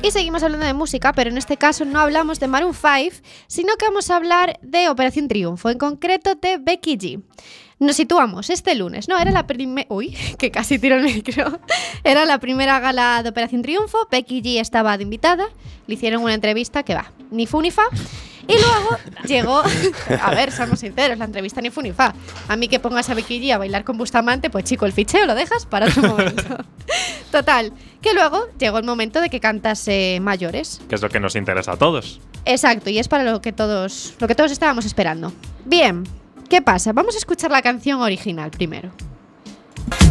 [0.06, 3.16] Y seguimos hablando de música, pero en este caso no hablamos de Maroon 5,
[3.48, 7.22] sino que vamos a hablar de Operación Triunfo, en concreto de Becky G.
[7.80, 9.84] Nos situamos este lunes, no, era la primera...
[9.90, 11.58] Uy, que casi tiro el micro.
[12.04, 15.48] Era la primera gala de Operación Triunfo, Becky G estaba de invitada,
[15.88, 17.82] le hicieron una entrevista que va, ni fu ni fa.
[18.48, 19.62] Y luego llegó,
[20.22, 22.14] a ver, seamos sinceros, la entrevista ni fu ni fa.
[22.48, 25.26] A mí que pongas a Becky G a bailar con Bustamante, pues chico, el ficheo
[25.26, 26.64] lo dejas para otro momento.
[27.32, 30.80] Total, que luego llegó el momento de que cantase mayores.
[30.88, 32.20] Que es lo que nos interesa a todos.
[32.44, 35.32] Exacto, y es para lo que todos, lo que todos estábamos esperando.
[35.64, 36.04] Bien,
[36.48, 36.92] ¿qué pasa?
[36.92, 38.92] Vamos a escuchar la canción original primero.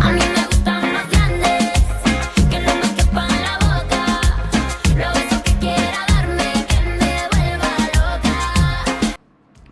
[0.02, 0.75] A mí me gustan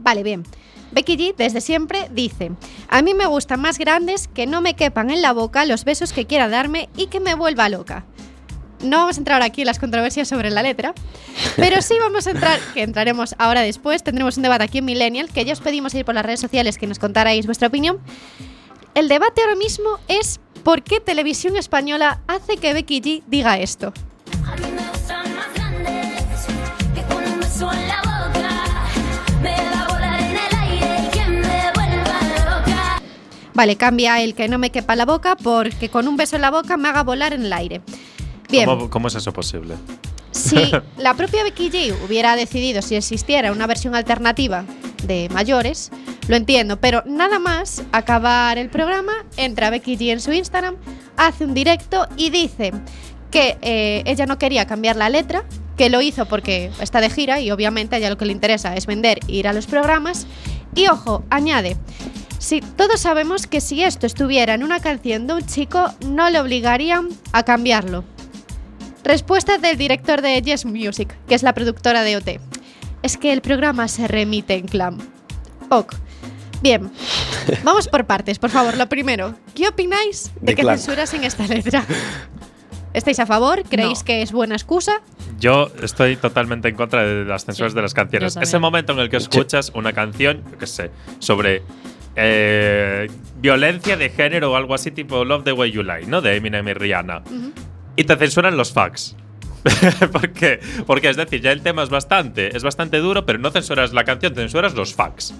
[0.04, 0.44] Vale, bien.
[0.92, 2.52] Becky G desde siempre dice,
[2.88, 6.13] a mí me gustan más grandes que no me quepan en la boca los besos
[6.13, 8.06] que quiera darme y que me vuelva loca.
[8.84, 10.94] No vamos a entrar aquí en las controversias sobre la letra,
[11.56, 15.30] pero sí vamos a entrar, que entraremos ahora después, tendremos un debate aquí en Millennial,
[15.30, 18.00] que ya os pedimos ir por las redes sociales que nos contarais vuestra opinión.
[18.94, 23.94] El debate ahora mismo es por qué Televisión Española hace que Becky G diga esto.
[24.46, 26.46] A mí me gustan más grandes,
[26.94, 27.02] que
[33.54, 36.52] Vale, cambia el que no me quepa la boca porque con un beso en la
[36.52, 37.82] boca me haga volar en el aire.
[38.50, 38.66] Bien.
[38.66, 39.76] ¿Cómo, cómo es eso posible?
[40.32, 40.58] Si
[40.98, 44.66] la propia Becky G hubiera decidido si existiera una versión alternativa
[45.04, 45.92] de mayores,
[46.28, 50.76] lo entiendo, pero nada más acabar el programa, entra Becky G en su Instagram,
[51.18, 52.72] hace un directo y dice
[53.30, 55.44] que eh, ella no quería cambiar la letra,
[55.78, 58.76] que lo hizo porque está de gira y obviamente a ella lo que le interesa
[58.76, 60.28] es vender ir a los programas.
[60.76, 61.78] Y ojo, añade,
[62.43, 66.41] si todos sabemos que si esto estuviera en una canción de un chico, no le
[66.41, 68.03] obligarían a cambiarlo.
[69.06, 72.39] Respuesta del director de Yes Music, que es la productora de OT.
[73.01, 74.97] Es que el programa se remite en clam.
[75.69, 75.95] Ok.
[76.62, 76.91] Bien.
[77.63, 78.75] Vamos por partes, por favor.
[78.77, 80.77] Lo primero, ¿qué opináis de, De que Clam.
[80.77, 81.86] censurasen esta letra?
[82.93, 83.63] ¿Estáis a favor?
[83.63, 84.06] ¿Creéis No.
[84.06, 85.01] que es buena excusa?
[85.39, 88.36] Yo estoy totalmente en contra de las censuras Sí, de las canciones.
[88.38, 91.63] Ese momento en el que escuchas una canción, yo qué sé, sobre
[92.15, 96.21] eh, violencia de género o algo así, tipo Love the Way You Lie, ¿no?
[96.21, 97.23] De Eminem y Rihanna.
[97.95, 99.15] Y te censuran los facts.
[100.12, 100.60] ¿Por qué?
[100.86, 104.04] Porque es decir, ya el tema es bastante, es bastante duro, pero no censuras la
[104.04, 105.34] canción, censuras los facts.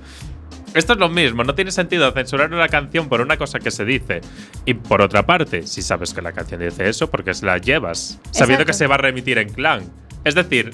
[0.73, 3.86] Esto es lo mismo, no tiene sentido censurar una canción por una cosa que se
[3.86, 4.21] dice.
[4.65, 8.19] Y por otra parte, si sabes que la canción dice eso, porque se la llevas,
[8.31, 8.65] sabiendo Exacto.
[8.65, 9.83] que se va a remitir en clan.
[10.23, 10.71] Es decir,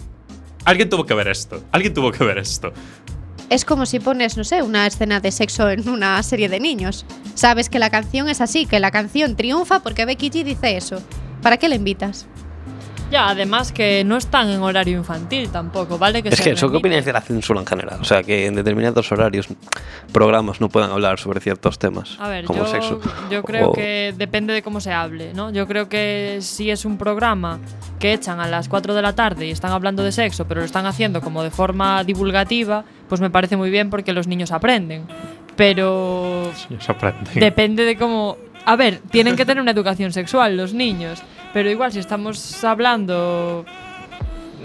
[0.64, 2.72] alguien tuvo que ver esto, alguien tuvo que ver esto.
[3.50, 7.04] Es como si pones, no sé, una escena de sexo en una serie de niños.
[7.34, 11.02] Sabes que la canción es así, que la canción triunfa porque Becky G dice eso.
[11.42, 12.28] ¿Para qué la invitas?
[13.12, 16.22] Ya, además que no están en horario infantil tampoco, ¿vale?
[16.24, 17.98] Es se que, ¿eso qué opináis de la censura en general?
[18.02, 19.48] O sea, que en determinados horarios,
[20.14, 23.00] programas no puedan hablar sobre ciertos temas, A ver, como yo, sexo.
[23.32, 25.52] yo creo o- que depende de cómo se hable, ¿no?
[25.52, 27.60] Yo creo que si es un programa
[28.00, 30.66] que echan a las 4 de la tarde y están hablando de sexo, pero lo
[30.66, 35.06] están haciendo como de forma divulgativa, pues me parece muy bien porque los niños aprenden.
[35.56, 37.32] Pero Sorprende.
[37.40, 38.38] depende de cómo...
[38.66, 41.22] A ver, tienen que tener una educación sexual los niños,
[41.54, 43.66] pero igual si estamos hablando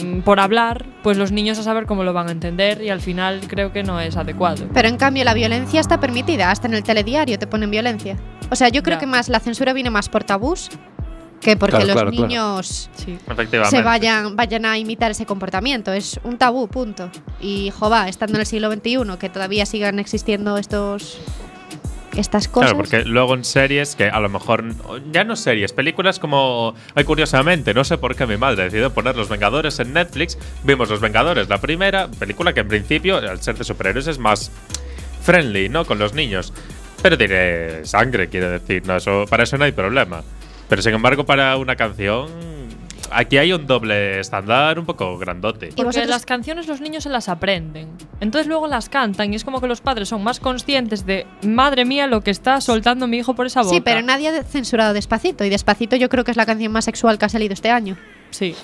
[0.02, 3.00] mm, por hablar, pues los niños a saber cómo lo van a entender y al
[3.00, 4.66] final creo que no es adecuado.
[4.74, 8.16] Pero en cambio la violencia está permitida, hasta en el telediario te ponen violencia.
[8.50, 9.00] O sea, yo creo Ya.
[9.00, 10.68] que más la censura viene más por tabús
[11.40, 12.26] que porque Claro, los claro, claro.
[12.28, 12.90] niños
[13.68, 15.92] se vayan, vayan a imitar ese comportamiento.
[15.92, 17.10] Es un tabú, punto.
[17.40, 21.18] Y jova, estando en el siglo XXI, que todavía sigan existiendo estos
[22.16, 22.70] estas cosas.
[22.70, 24.64] Claro, porque luego en series que a lo mejor
[25.12, 29.16] ya no series, películas como ay curiosamente, no sé por qué mi madre decidió poner
[29.16, 30.38] Los Vengadores en Netflix.
[30.62, 34.50] Vimos Los Vengadores, la primera película que en principio al ser de superhéroes es más
[35.22, 35.84] friendly, ¿no?
[35.84, 36.52] Con los niños.
[37.02, 40.22] Pero tiene sangre, quiere decir, no, eso para eso no hay problema.
[40.68, 42.53] Pero sin embargo, para una canción
[43.10, 45.66] aquí hay un doble estándar un poco grandote.
[45.66, 47.88] ¿Y Porque vosotros- las canciones los niños se las aprenden.
[48.20, 51.84] Entonces luego las cantan y es como que los padres son más conscientes de, madre
[51.84, 53.74] mía, lo que está soltando mi hijo por esa boca.
[53.74, 55.44] Sí, pero nadie ha censurado Despacito.
[55.44, 57.96] Y Despacito yo creo que es la canción más sexual que ha salido este año.
[58.30, 58.54] Sí.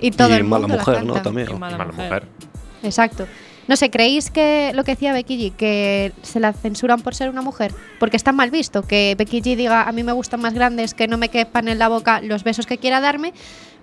[0.00, 1.14] Y todo y el mundo mala la mujer, ¿no?
[1.14, 1.22] canta.
[1.30, 1.48] También.
[1.50, 2.04] Y mala Mala mujer.
[2.06, 2.28] mujer.
[2.82, 3.26] Exacto.
[3.66, 7.30] No sé, ¿creéis que lo que decía Becky G, que se la censuran por ser
[7.30, 7.72] una mujer?
[7.98, 11.08] Porque está mal visto que Becky G diga, a mí me gustan más grandes, que
[11.08, 13.32] no me quepan en la boca los besos que quiera darme,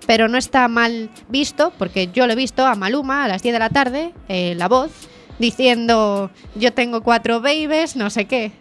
[0.06, 3.52] pero no está mal visto, porque yo lo he visto a Maluma a las 10
[3.54, 4.92] de la tarde, eh, la voz,
[5.38, 8.52] diciendo, yo tengo cuatro babies, no sé qué.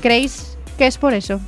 [0.00, 1.40] ¿Creéis que es por eso?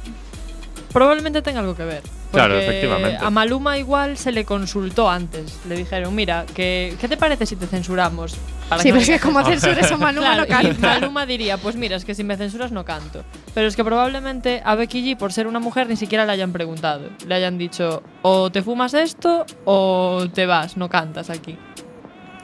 [0.93, 2.03] Probablemente tenga algo que ver.
[2.35, 3.19] Claro, efectivamente.
[3.25, 5.59] A Maluma igual se le consultó antes.
[5.69, 8.37] Le dijeron, mira, que, ¿qué te parece si te censuramos?
[8.69, 9.51] Para Sí, no pero es que digas como eso".
[9.51, 10.89] censures a Maluma no Claro, y canta.
[11.01, 13.25] Maluma diría, pues mira, es que si me censuras no canto.
[13.55, 16.53] Pero es que probablemente a Becky G, por ser una mujer, ni siquiera le hayan
[16.53, 17.09] preguntado.
[17.27, 21.57] Le hayan dicho, o te fumas esto o te vas, no cantas aquí.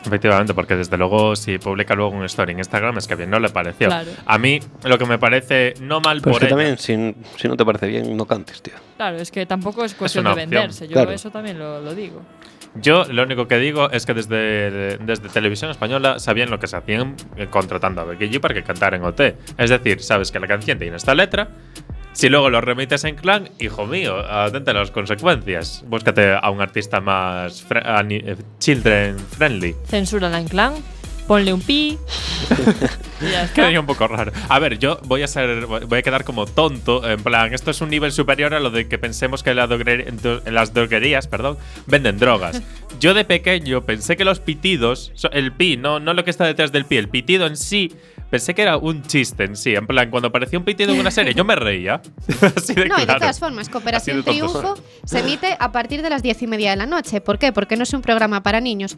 [0.06, 3.38] Efectivamente, porque desde luego si publica luego una story en Instagram es que bien no
[3.38, 3.88] le pareció.
[3.88, 4.10] Claro.
[4.26, 7.14] A mí lo que me parece no mal Pero es por que ella- también, si,
[7.38, 8.74] si no te parece bien, no cantes, tío.
[8.96, 10.86] Claro, es que tampoco es cuestión una de venderse.
[10.88, 11.10] Yo Claro.
[11.12, 12.22] eso también lo, lo digo.
[12.76, 16.76] Yo lo único que digo es que desde, desde Televisión Española sabían lo que se
[16.76, 19.20] hacían eh, contratando a Becky G para que cantara en OT.
[19.58, 21.48] Es decir, sabes que la canción tiene esta letra.
[22.12, 25.84] Si luego lo remites en clan, hijo mío, atente a las consecuencias.
[25.86, 29.74] Búscate a un artista más eh, children friendly.
[29.86, 30.74] Censúrala en clan,
[31.26, 31.96] ponle un pi.
[33.54, 34.32] Quedaría un poco raro.
[34.48, 37.08] A ver, yo voy a ser, voy a quedar como tonto.
[37.08, 40.42] En plan, esto es un nivel superior a lo de que pensemos que la droguer-
[40.44, 42.60] en las droguerías, perdón, venden drogas.
[43.00, 46.70] Yo de pequeño pensé que los pitidos, el pi, no, no lo que está detrás
[46.72, 47.92] del pi, el pitido en sí,
[48.30, 49.74] pensé que era un chiste en sí.
[49.74, 52.00] En plan, cuando aparecía un pitido en una serie, yo me reía.
[52.56, 54.22] Así de No, y de todas formas, Cooperación.
[54.22, 57.20] Triunfo se emite a partir de las diez y media de la noche.
[57.20, 57.52] ¿Por qué?
[57.52, 58.96] Porque no es un programa para niños.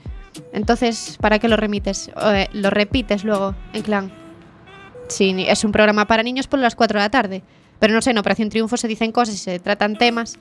[0.52, 2.10] Entonces, ¿para qué lo remites?
[2.14, 4.12] O, eh, lo repites luego en clan.
[5.08, 7.42] Sí, es un programa para niños por las 4 de la tarde.
[7.78, 10.38] Pero no sé, en Operación Triunfo se dicen cosas y se tratan temas.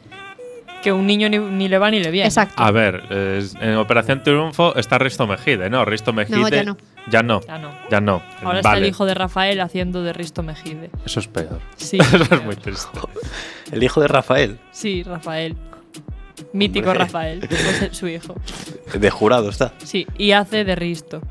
[0.84, 2.28] Que un niño ni, ni le va ni le viene.
[2.28, 2.62] Exacto.
[2.62, 5.86] A ver, eh, en Operación Triunfo está Risto Mejide, ¿no?
[5.86, 6.50] Risto Mejide.
[6.52, 6.78] ya no.
[7.10, 7.42] Ya no.
[7.42, 7.72] Ya no.
[7.90, 8.22] Ya no.
[8.44, 10.90] Ahora está el hijo de Rafael haciendo de Risto Mejide.
[11.06, 11.60] Eso es peor.
[11.76, 11.98] Sí.
[12.00, 13.00] Eso es muy triste.
[13.72, 15.56] El hijo de Rafael, Sí, Rafael.
[16.54, 17.06] Mítico Hombre.
[17.06, 18.36] Rafael, pues es su hijo.
[18.94, 19.74] de jurado está.
[19.84, 21.22] Sí, y hace de Risto.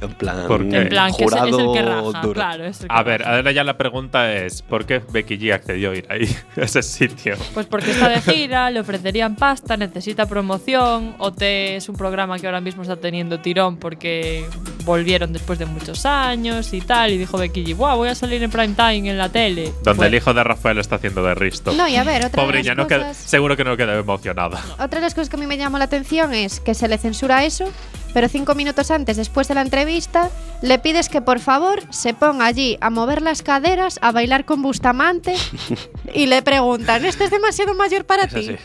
[0.00, 0.76] En plan, ¿Por qué?
[0.82, 2.20] En plan, que es, es jurado el que raja.
[2.22, 2.32] duro.
[2.34, 3.36] Claro, es el que A ver, raja.
[3.36, 6.82] ahora ya la pregunta es: ¿por qué Becky G accedió a ir ahí, a ese
[6.82, 7.36] sitio?
[7.54, 11.14] Pues porque está de gira, le ofrecerían pasta, necesita promoción.
[11.18, 14.46] OT es un programa que ahora mismo está teniendo tirón porque
[14.84, 17.12] volvieron después de muchos años y tal.
[17.12, 19.72] Y dijo Becky G, wow, voy a salir en prime time en la tele.
[19.82, 21.72] Donde Pues, el hijo de Rafael está haciendo de Risto.
[21.72, 23.76] No, y a ver, otra Pobre de ya las no queda- cosas- seguro que no
[23.76, 24.60] queda emocionada.
[24.74, 26.96] Otra de las cosas que a mí me llamó la atención es que se le
[26.98, 27.70] censura eso,
[28.16, 30.30] pero cinco minutos antes, después de la entrevista,
[30.62, 34.62] le pides que por favor se ponga allí a mover las caderas, a bailar con
[34.62, 35.34] Bustamante
[36.14, 38.56] y le preguntan, ¿este es demasiado mayor para ti?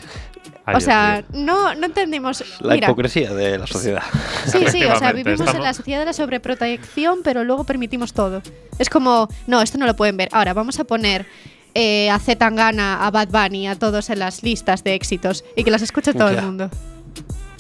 [0.66, 2.46] Ay, o sea, no, no entendimos.
[2.62, 4.04] La Mira, hipocresía de la sociedad.
[4.46, 8.42] Sí, sí, o sea, vivimos en la sociedad de la sobreprotección, pero luego permitimos todo.
[8.80, 10.30] Es como, no, esto no lo pueden ver.
[10.32, 11.26] Ahora vamos a poner
[11.74, 15.66] eh, a Z Tangana, a Bad Bunny, a todos en las listas de éxitos y
[15.66, 16.40] que las escuche todo Ya.
[16.40, 16.70] el mundo.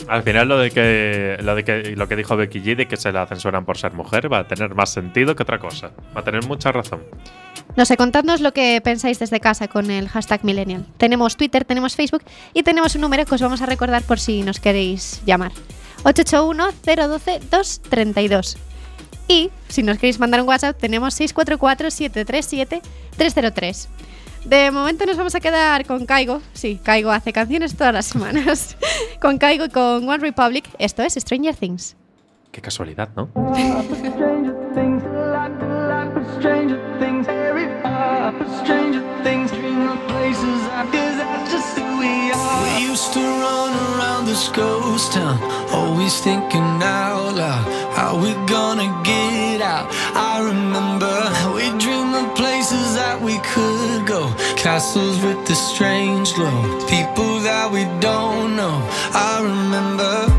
[0.08, 2.98] Al final lo de que lo de que lo que dijo Becky G de que
[2.98, 5.92] se la censuran por ser mujer va a tener más sentido que otra cosa.
[6.16, 7.02] Va a tener mucha razón.
[7.76, 10.88] No sé, contadnos lo que pensáis desde casa con el hashtag Millennial.
[10.98, 14.44] Tenemos Twitter, tenemos Facebook y tenemos un número que os vamos a recordar por si
[14.44, 15.52] nos queréis llamar.
[16.04, 18.58] 881-012-232.
[19.28, 23.88] Y si nos queréis mandar un WhatsApp, tenemos 644-737-303.
[24.45, 26.41] De momento nos vamos a quedar con Caigo.
[26.54, 28.77] Sí, Caigo hace canciones todas las semanas.
[29.21, 30.69] con Caigo y con One Republic.
[30.80, 31.95] Esto es Stranger Things.
[32.51, 33.30] Qué casualidad, ¿no?
[42.64, 45.38] We used to run around this ghost town,
[45.72, 49.88] always thinking out loud, how we gonna get out.
[50.16, 51.16] I remember
[51.56, 57.72] we dreamed of places that we could go, castles with the strange glow, people that
[57.72, 58.78] we don't know.
[59.14, 60.31] I remember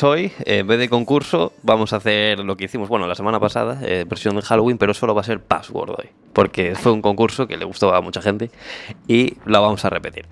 [0.00, 3.14] pues hoy, eh, en vez de concurso, vamos a hacer lo que hicimos, bueno, la
[3.14, 6.92] semana pasada, eh, versión de Halloween, pero solo va a ser password hoy, porque fue
[6.92, 8.50] un concurso que le gustó a mucha gente
[9.06, 10.26] y la vamos a repetir.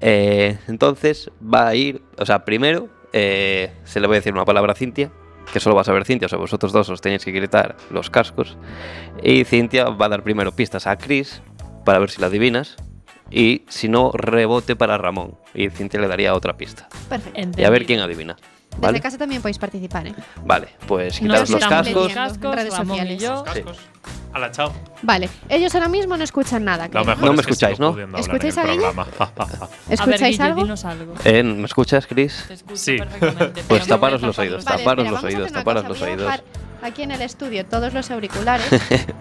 [0.00, 4.44] Eh, entonces, va a ir, o sea, primero eh, se le voy a decir una
[4.44, 5.12] palabra a Cintia,
[5.52, 8.10] que solo va a saber Cintia, o sea, vosotros dos os tenéis que quitar los
[8.10, 8.56] cascos,
[9.22, 11.40] y Cintia va a dar primero pistas a Chris
[11.84, 12.76] para ver si la adivinas.
[13.30, 15.36] Y si no, rebote para Ramón.
[15.54, 16.88] Y Cintia le daría otra pista.
[17.08, 17.60] Perfecto.
[17.60, 18.36] Y a ver quién adivina.
[18.74, 19.00] Desde ¿Vale?
[19.00, 20.14] casa también podéis participar, ¿eh?
[20.44, 22.12] Vale, pues quitaros los cascos.
[22.12, 23.22] cascos, redes Ramón y sociales.
[23.22, 23.44] yo.
[23.52, 23.62] Sí.
[23.62, 23.78] Cascos.
[24.32, 24.72] Hala, chao.
[25.02, 26.88] Vale, ellos ahora mismo no escuchan nada.
[26.92, 27.96] Lo mejor No me es escucháis, ¿no?
[28.18, 28.78] ¿Escucháis a ver,
[29.88, 30.66] ¿Escucháis algo?
[31.24, 32.44] Eh, ¿Me escuchas, Chris?
[32.48, 32.96] Te escucho Sí.
[32.98, 33.62] perfectamente.
[33.68, 36.32] Pues taparos los oídos, Vale, taparos los oídos, taparos los oídos.
[36.84, 38.66] Aquí en el estudio todos los auriculares,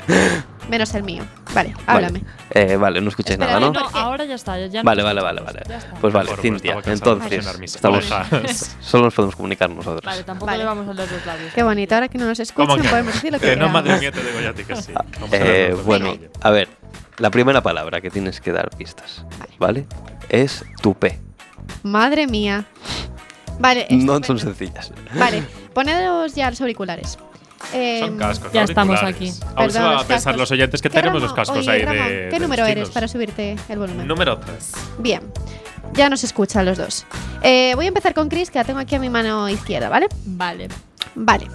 [0.70, 1.24] menos el mío.
[1.54, 2.20] Vale, háblame.
[2.20, 4.58] Vale, eh, vale no escucháis Espera, nada, No, ahora ya está.
[4.68, 5.62] Ya no Vale, vale, vale, vale.
[6.02, 8.06] Pues vale, Cintia, entonces estamos,
[8.82, 10.04] solo nos podemos comunicar nosotros.
[10.04, 10.60] Vale, tampoco Vale.
[10.60, 11.54] le vamos a leer los labios.
[11.54, 14.12] Qué bonito, ahora que no nos escuchan podemos decir lo que Que no, madre mía,
[14.12, 14.94] te digo ya a ti que sí.
[15.14, 16.68] Vamos a ver Eh, bueno, a ver,
[17.18, 19.26] la primera palabra que tienes que dar pistas,
[19.58, 19.86] ¿vale?
[20.30, 21.20] Es tupé.
[21.84, 22.66] Madre mía.
[23.60, 24.92] Vale, No son sencillas.
[25.14, 25.44] Vale,
[25.74, 27.18] ponedos ya los auriculares.
[27.74, 28.52] Eh, Son cascos.
[28.52, 29.32] Ya estamos aquí.
[29.56, 32.28] Aún se van a pensar los oyentes que ¿Qué tenemos los cascos Oye, ahí de.
[32.30, 34.08] ¿Qué de número eres para subirte el volumen?
[34.08, 34.72] Número 3.
[35.00, 35.22] Bien,
[35.94, 37.06] ya nos escuchan los dos.
[37.42, 40.08] Eh, voy a empezar con Chris, que la tengo aquí a mi mano izquierda, ¿vale?
[40.26, 40.68] Vale.
[41.16, 41.48] Vale.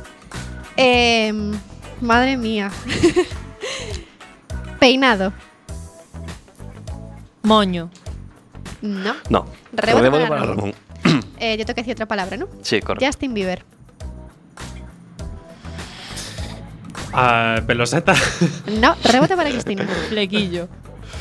[0.76, 1.52] Em,
[2.00, 2.70] madre mía.
[4.78, 5.32] Peinado.
[7.42, 7.90] Moño.
[8.82, 9.14] No.
[9.28, 9.46] No.
[9.72, 10.74] Rebote para para Ramón.
[11.04, 11.24] Ramón.
[11.40, 12.48] Eh, yo tengo que decir otra palabra, ¿no?
[12.62, 13.06] Sí, correcto.
[13.06, 13.64] Justin Bieber.
[17.12, 18.14] Ah, peloseta.
[18.80, 19.86] No, rebote para Cristina.
[20.08, 20.68] Flequillo.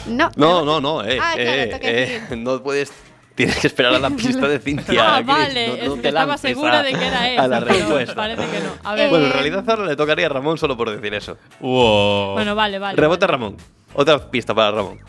[0.07, 0.29] No.
[0.35, 1.17] No, no, no, eh.
[1.21, 2.91] Ah, claro, eh, eh, no puedes.
[3.35, 5.17] Tienes que esperar a la pista de Cintia.
[5.17, 5.67] Ah, vale.
[5.67, 7.47] no- es no que te estaba segura a- de que era A eso.
[7.47, 8.15] la respuesta.
[8.15, 8.69] Parece que no.
[8.83, 9.09] A ver.
[9.09, 11.37] Bueno, en realidad ahora le tocaría a Ramón solo por decir eso.
[11.59, 12.33] Wow.
[12.33, 12.95] Bueno, vale, vale.
[12.99, 13.31] Rebote vale.
[13.33, 13.57] Ramón.
[13.93, 14.99] Otra pista para Ramón.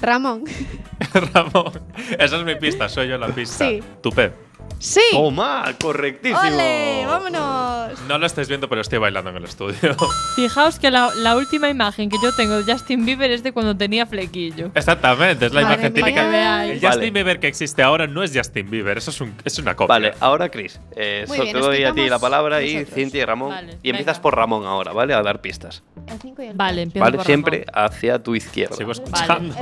[0.00, 0.44] Ramón.
[1.34, 1.72] Ramón.
[2.18, 3.66] Esa es mi pista, soy yo la pista.
[3.68, 3.82] Sí.
[4.02, 4.32] Tupe.
[4.78, 5.00] Sí.
[5.10, 6.38] Toma, correctísimo.
[6.40, 7.04] ¡Ole!
[7.06, 7.98] ¡Vámonos!
[8.08, 9.74] No lo estáis viendo, pero estoy bailando en el estudio.
[10.36, 13.76] Fijaos que la, la última imagen que yo tengo de Justin Bieber es de cuando
[13.76, 14.70] tenía flequillo.
[14.74, 16.64] Exactamente, es la Madre imagen típica.
[16.66, 16.88] El Vale.
[16.88, 19.88] Justin Bieber que existe ahora no es Justin Bieber, eso es, un, es una copia.
[19.94, 20.78] Vale, ahora Chris.
[20.94, 22.84] Eh, Muy so- bien, te doy a ti la palabra y.
[22.84, 23.48] Cintia y Ramón.
[23.50, 25.14] Vale, y empiezas por Ramón ahora, ¿vale?
[25.14, 25.82] A dar pistas.
[26.06, 27.16] El 5 y el Vale, empiezo ¿Vale?
[27.16, 27.90] por Siempre Ramón.
[27.92, 28.76] hacia tu izquierda.
[28.76, 29.54] Sigo escuchando.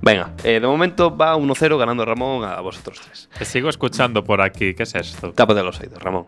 [0.00, 3.28] Venga, eh, de momento va 1-0 ganando Ramón a vosotros tres.
[3.38, 4.74] Te sigo escuchando por aquí.
[4.74, 5.32] ¿Qué es esto?
[5.32, 6.26] Tápate los oídos, Ramón.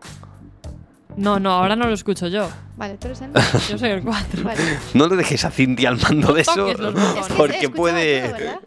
[1.17, 2.49] No, no, ahora no lo escucho yo.
[2.77, 3.33] Vale, tú eres el.
[3.71, 4.45] Yo soy el 4.
[4.45, 4.61] Vale.
[4.95, 6.55] No le dejéis a Cintia al mando de eso.
[6.55, 7.27] toques los botones.
[7.37, 8.23] Porque puede.
[8.29, 8.61] todo, ¿verdad?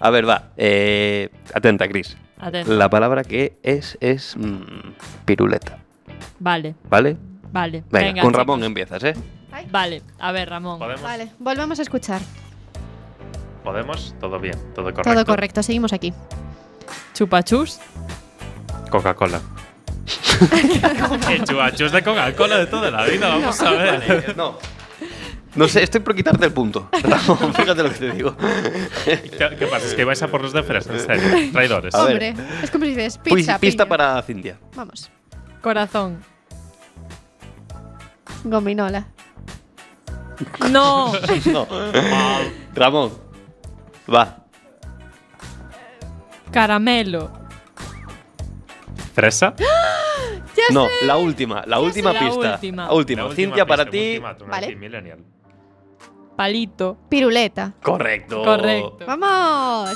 [0.00, 0.44] a ver, va.
[0.56, 2.16] eh, atenta, Chris.
[2.38, 2.72] Atento.
[2.72, 4.62] La palabra que es es mm,
[5.26, 5.78] piruleta.
[6.38, 7.16] Vale, ¿Vale?
[7.52, 7.84] vale.
[7.90, 8.66] Venga, con Ramón chicos.
[8.68, 9.14] empiezas, ¿eh?
[9.70, 10.78] Vale, a ver, Ramón.
[10.78, 11.02] ¿Podemos?
[11.02, 12.20] Vale, volvemos a escuchar.
[13.62, 14.14] ¿Podemos?
[14.20, 15.12] Todo bien, todo correcto.
[15.12, 16.12] Todo correcto, seguimos aquí.
[17.14, 17.78] Chupachus.
[18.94, 19.40] Coca-Cola.
[21.44, 23.98] Chubachus de Coca-Cola de toda la vida, vamos a ver.
[24.06, 24.56] Vale, no.
[25.56, 26.88] No sé, estoy por quitarte el punto.
[27.02, 28.36] Ramón, fíjate lo que te digo.
[29.04, 29.86] ¿Qué, qué pasa?
[29.86, 31.50] Es que vais a por los de fresa, en serio.
[31.52, 31.92] Traidores.
[31.92, 32.12] A ver.
[32.12, 33.58] Hombre, es como si dices pizza.
[33.58, 33.88] pista piña.
[33.88, 34.58] para Cintia.
[34.76, 35.10] Vamos.
[35.60, 36.22] Corazón.
[38.44, 39.08] Gominola.
[40.70, 41.12] No.
[41.46, 41.66] No.
[42.74, 43.12] Ramón.
[44.12, 44.44] Va.
[46.52, 47.43] Caramelo.
[49.14, 49.54] ¿Fresa?
[50.72, 52.52] No, la última, la última la pista.
[52.54, 52.86] última.
[52.86, 53.22] La última.
[53.22, 54.08] La última Cintia, para pista, un ti.
[54.10, 54.76] ultimátum Vale.
[54.76, 55.18] millennial.
[56.36, 56.96] Palito.
[57.08, 57.72] Piruleta.
[57.82, 58.42] Correcto.
[58.44, 59.04] Correcto.
[59.06, 59.90] ¡Vamos!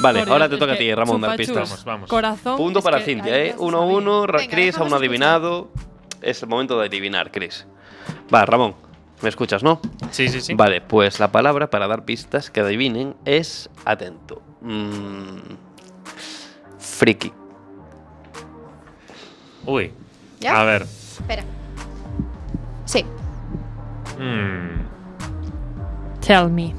[0.00, 1.68] Vale, Por ahora Dios, te toca a ti, Ramón, dar chupachus, pistas.
[1.70, 2.10] Vamos, vamos.
[2.10, 2.56] Corazón.
[2.56, 3.46] Punto es para que Cintia, ahí ¿eh?
[3.50, 4.98] ya se 1-1, Ra- Venga, Chris dejamos aún escuchar.
[4.98, 5.68] adivinado.
[6.22, 7.66] Es el momento de adivinar, Chris.
[8.34, 8.74] Va, Ramón,
[9.22, 9.80] ¿me escuchas, no?
[10.10, 10.54] Sí, sí, sí.
[10.54, 14.40] Vale, pues la palabra para dar pistas que adivinen es atento.
[14.60, 15.38] Mm,
[16.98, 17.32] friki.
[19.66, 19.92] Uy.
[20.40, 20.60] ¿Ya?
[20.60, 20.82] A ver.
[20.82, 21.44] Espera.
[22.84, 23.04] Sí.
[24.18, 24.82] Mm,
[26.20, 26.74] Tell me.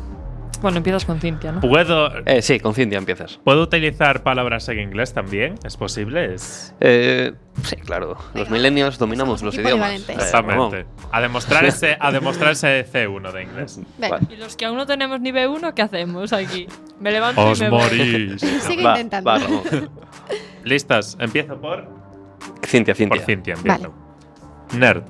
[0.62, 1.62] Bueno, empiezas con Cintia, ¿no?
[1.62, 3.40] ¿Puedo, Eh, sí, con Cintia empiezas.
[3.44, 5.56] ¿Puedo utilizar palabras en inglés también?
[5.64, 6.34] ¿Es posible?
[6.34, 6.76] Es...
[6.82, 7.32] Eh,
[7.64, 8.18] sí, claro.
[8.34, 9.92] Los millennials dominamos somos los idiomas.
[10.10, 10.86] Eh, Exactamente.
[11.12, 13.80] A demostrar, ese, a demostrar ese C1 de inglés.
[13.98, 14.18] Venga.
[14.18, 14.28] Vale.
[14.34, 16.68] Y los que aún no tenemos ni B1, ¿qué hacemos aquí?
[17.00, 17.80] Me levanto Os y me voy.
[17.82, 18.42] morís.
[18.62, 19.30] Sigue Va, intentando.
[19.30, 19.90] va, Ramón.
[20.66, 21.16] ¿Listas?
[21.20, 21.88] Empiezo por,
[22.66, 23.18] Cintia, Cintia.
[23.18, 23.54] por Cintia.
[23.54, 23.94] Empiezo.
[24.74, 25.04] Nerd.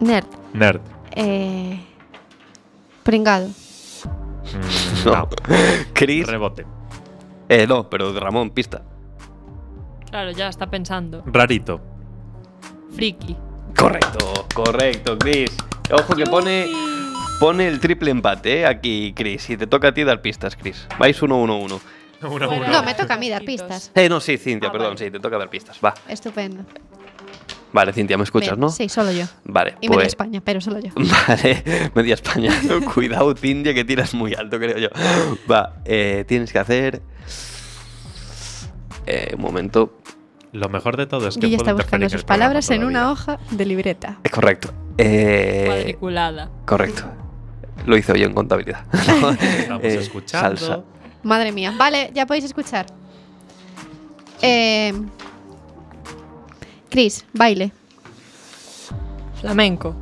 [0.00, 0.26] Nerd.
[0.52, 0.80] Nerd.
[1.12, 1.80] Eh,
[3.06, 3.48] pringado.
[3.48, 5.28] Mm, No.
[5.94, 6.26] Chris.
[6.26, 6.66] Rebote.
[7.48, 8.82] Eh, no, pero Ramón, pista.
[10.10, 11.22] Claro, ya está pensando.
[11.26, 11.80] Rarito.
[12.94, 13.36] Friki.
[13.76, 15.50] Correcto, correcto, Chris.
[15.92, 16.66] Ojo que pone,
[17.38, 19.50] pone el triple empate eh, aquí, Chris.
[19.50, 20.86] Y te toca a ti dar pistas, Chris.
[20.98, 21.80] Vais 1-1-1.
[22.22, 22.48] Uno, Bueno.
[22.50, 22.66] uno.
[22.68, 23.90] No, me toca a mí dar pistas.
[23.94, 25.04] Eh, no, sí, Cintia, Ah, perdón, vale.
[25.04, 25.78] sí, te toca dar pistas.
[25.84, 25.92] Va.
[26.08, 26.64] Estupendo.
[27.72, 28.70] Vale, Cintia, me escuchas, Bien, ¿no?
[28.70, 29.24] Sí, solo yo.
[29.44, 30.08] Vale, Y media pues.
[30.08, 30.90] España, pero solo yo.
[31.28, 32.52] Vale, media España.
[32.94, 34.88] Cuidado, Cintia, que tiras muy alto, creo yo.
[35.50, 37.02] Va, eh, tienes que hacer.
[39.06, 39.98] Eh, un momento.
[40.52, 43.66] Lo mejor de todo es que puedo está buscando sus palabras en una hoja de
[43.66, 44.18] libreta.
[44.24, 44.72] Es correcto.
[44.96, 46.50] Eh, Cuadriculada.
[46.64, 47.04] correcto.
[47.84, 48.84] Lo hizo yo en contabilidad.
[48.92, 49.36] Estamos
[49.82, 50.56] eh, escuchando.
[50.56, 50.82] Salsa.
[51.22, 51.74] Madre mía.
[51.76, 52.86] Vale, ya podéis escuchar.
[54.40, 54.92] Eh,
[56.96, 57.72] Chris, baile.
[59.38, 59.94] Flamenco.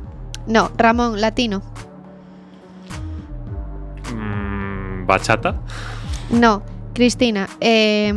[0.47, 1.61] No, Ramón, latino.
[4.13, 5.59] Mm, bachata.
[6.29, 7.49] No, Cristina.
[7.59, 8.13] Eh,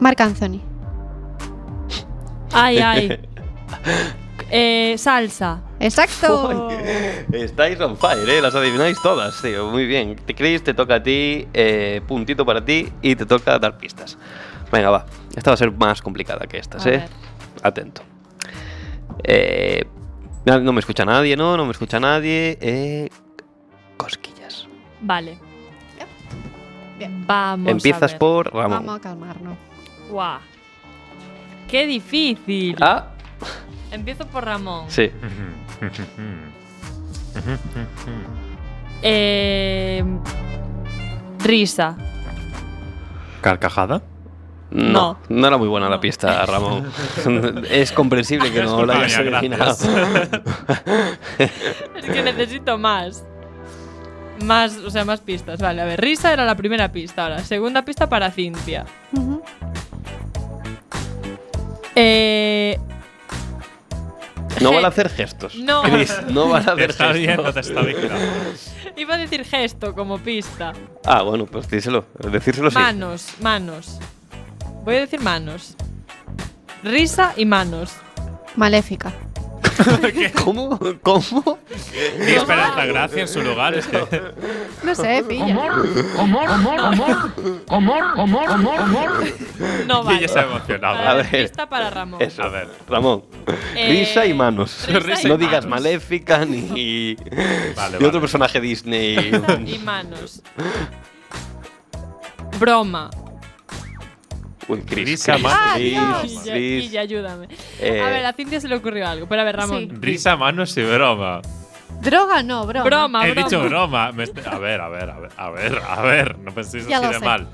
[0.00, 0.60] Marc Anthony.
[2.52, 3.20] Ay, ay.
[4.48, 5.60] Eh, salsa.
[5.80, 6.68] Exacto.
[7.32, 8.40] Estáis on fire, ¿eh?
[8.40, 9.66] Las adivináis todas, tío.
[9.70, 10.14] Muy bien.
[10.14, 14.16] Te Chris, te toca a ti, eh, puntito para ti y te toca dar pistas.
[14.72, 15.06] Venga, va.
[15.34, 16.92] Esta va a ser más complicada que estas, A ¿eh?
[16.98, 17.08] ver.
[17.62, 18.02] Atento.
[19.24, 19.84] Eh,
[20.44, 21.56] no me escucha nadie, ¿no?
[21.56, 22.58] No me escucha nadie.
[22.60, 23.08] Eh,
[23.96, 24.66] cosquillas.
[25.00, 25.38] Vale.
[26.98, 27.26] Bien.
[27.26, 27.70] Vamos.
[27.70, 28.18] Empiezas a ver.
[28.18, 28.70] por Ramón.
[28.86, 29.56] Vamos a calmarnos.
[30.10, 30.38] Guau.
[31.68, 32.76] Qué difícil.
[32.80, 33.08] Ah,
[33.90, 34.86] Empiezo por Ramón.
[34.90, 35.10] sí.
[39.02, 40.02] Eh,
[41.44, 41.96] risa.
[43.40, 44.02] Carcajada.
[44.70, 45.18] No, No.
[45.28, 46.90] no era muy buena la pista, Ramón.
[47.70, 49.76] es comprensible que no lo Disculpa, hayas ya, adivinado.
[51.96, 53.24] Es que necesito más.
[54.44, 55.60] Más, o sea, más pistas.
[55.60, 57.22] Vale, a ver, risa era la primera pista.
[57.24, 58.84] Ahora, segunda pista para Cintia.
[61.94, 62.78] Eh,
[64.60, 65.54] No van a hacer gestos.
[65.56, 65.82] No.
[65.82, 67.18] Chris, no van a hacer Está gestos.
[67.18, 69.00] bien, no te.
[69.00, 70.72] Iba a decir gesto como pista.
[71.04, 72.04] Ah, bueno, pues díselo.
[72.30, 72.76] Decírselo sí.
[72.78, 73.98] Manos, manos.
[74.86, 75.74] Voy a decir manos.
[76.84, 77.92] Risa y manos.
[78.54, 79.12] Maléfica.
[80.44, 80.78] ¿Cómo?
[81.02, 81.58] ¿Cómo?
[82.20, 83.74] Ni Esperanza Gracia en su lugar.
[83.74, 83.98] Es que
[84.84, 85.52] No sé, pilla.
[89.88, 90.14] No vale.
[90.18, 90.98] Guille se ha emocionado.
[91.08, 92.22] A ver, para Ramón.
[92.22, 92.44] Eso.
[92.44, 92.68] A ver.
[92.88, 93.24] Ramón.
[93.74, 94.86] Eh, Risa y manos.
[94.86, 95.82] risa y no digas manos.
[95.82, 97.14] maléfica ni.
[97.76, 98.20] Vale, ni otro vale.
[98.20, 99.32] personaje Disney.
[99.66, 100.42] Y manos.
[102.60, 103.10] Broma.
[104.68, 105.04] Uy, Chris.
[105.26, 105.36] Risa.
[105.76, 107.48] Guille, ayúdame.
[107.80, 109.26] Eh, A ver, a Cintia se le ocurrió algo.
[109.28, 109.78] Pero a ver, Ramón.
[109.90, 109.96] Sí.
[110.00, 111.40] Risa, manos y broma.
[112.02, 112.84] Droga no, broma.
[112.84, 113.48] Broma, He broma.
[113.48, 114.06] dicho broma.
[114.06, 116.38] A ver, a ver, a ver, a ver, a ver.
[116.38, 117.24] No penséis Ya así de sé.
[117.24, 117.46] mal.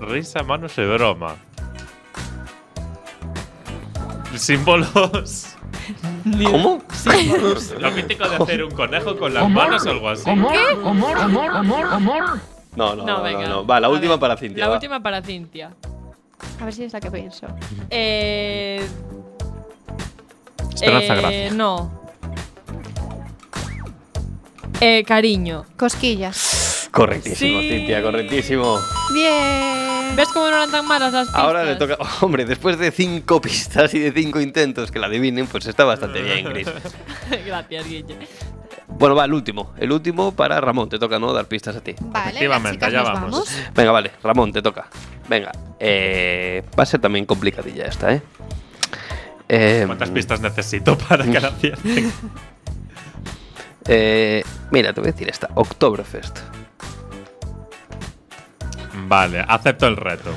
[0.00, 1.36] Risa, manos y broma.
[4.34, 5.54] Símbolos.
[6.50, 6.82] ¿Cómo?
[7.80, 10.28] Lo mítico de hacer un conejo con las manos o algo así.
[10.34, 12.36] No, no, no,
[12.76, 13.48] No, no, venga.
[13.48, 13.66] no.
[13.66, 14.64] Va, la A última ver, para Cintia.
[14.64, 14.74] La va.
[14.74, 15.70] última para Cintia.
[16.60, 17.46] A ver si es la que pienso.
[17.90, 18.86] Eh,
[20.74, 21.50] Esperanza eh, Gracia.
[21.52, 21.98] No.
[24.80, 25.64] Eh, cariño.
[25.76, 26.88] Cosquillas.
[26.92, 27.68] Correctísimo, Sí.
[27.68, 28.78] Cintia, correctísimo.
[29.12, 30.14] Bien.
[30.16, 31.42] ¿Ves cómo no eran tan malas las pistas?
[31.44, 31.96] Ahora le toca.
[32.20, 36.22] Hombre, después de cinco pistas y de cinco intentos que la adivinen, pues está bastante
[36.22, 36.68] bien, Chris.
[37.46, 38.18] Gracias, Guille.
[38.86, 39.72] Bueno, va, el último.
[39.78, 40.88] El último para Ramón.
[40.88, 41.32] Te toca, ¿no?
[41.32, 41.94] Dar pistas a ti.
[42.00, 43.30] Vale, Efectivamente, allá nos vamos.
[43.32, 43.48] vamos.
[43.74, 44.12] Venga, vale.
[44.22, 44.88] Ramón, te toca.
[45.28, 45.52] Venga.
[45.78, 48.22] Eh, va a ser también complicadilla esta, ¿eh?
[49.48, 52.12] Eh, ¿Cuántas pistas necesito para que la acierten?
[53.86, 55.48] eh, mira, te voy a decir esta.
[55.54, 56.40] Oktoberfest.
[59.06, 60.30] Vale, acepto el reto.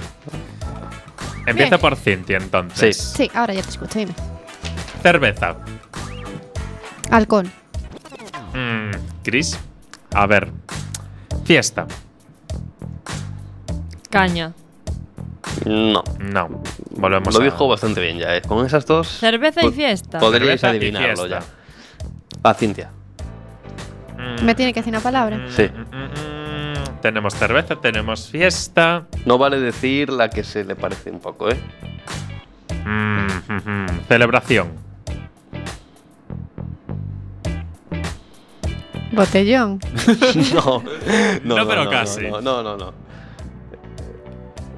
[1.45, 2.97] Empieza por Cintia, entonces.
[2.97, 4.13] Sí, ahora ya te escucho, dime.
[5.01, 5.57] Cerveza.
[7.09, 7.51] Halcón.
[8.53, 8.91] Mm,
[9.23, 9.57] Chris.
[10.13, 10.51] A ver.
[11.43, 11.87] Fiesta.
[14.09, 14.53] Caña.
[15.65, 16.03] No.
[16.19, 16.61] No.
[16.91, 17.43] Volvemos Lo a.
[17.43, 18.41] dijo bastante bien ya, ¿eh?
[18.41, 19.07] Con esas dos.
[19.07, 20.19] Cerveza y pod- fiesta.
[20.19, 21.39] Podríais Cerveza y adivinarlo fiesta.
[21.39, 22.41] ya.
[22.45, 22.91] Va, Cintia.
[24.17, 25.37] Mm, ¿Me tiene que decir una palabra?
[25.37, 25.63] mm, Sí.
[25.63, 27.01] mm, mm, mm.
[27.01, 29.07] Tenemos cerveza, tenemos fiesta.
[29.25, 31.57] No vale decir la que se le parece un poco, ¿eh?
[32.85, 33.87] Mm, mm, mm.
[34.07, 34.69] Celebración.
[39.11, 39.79] Botellón.
[40.53, 40.83] no,
[41.43, 42.27] no, No, pero casi.
[42.29, 42.93] No, no, no, no.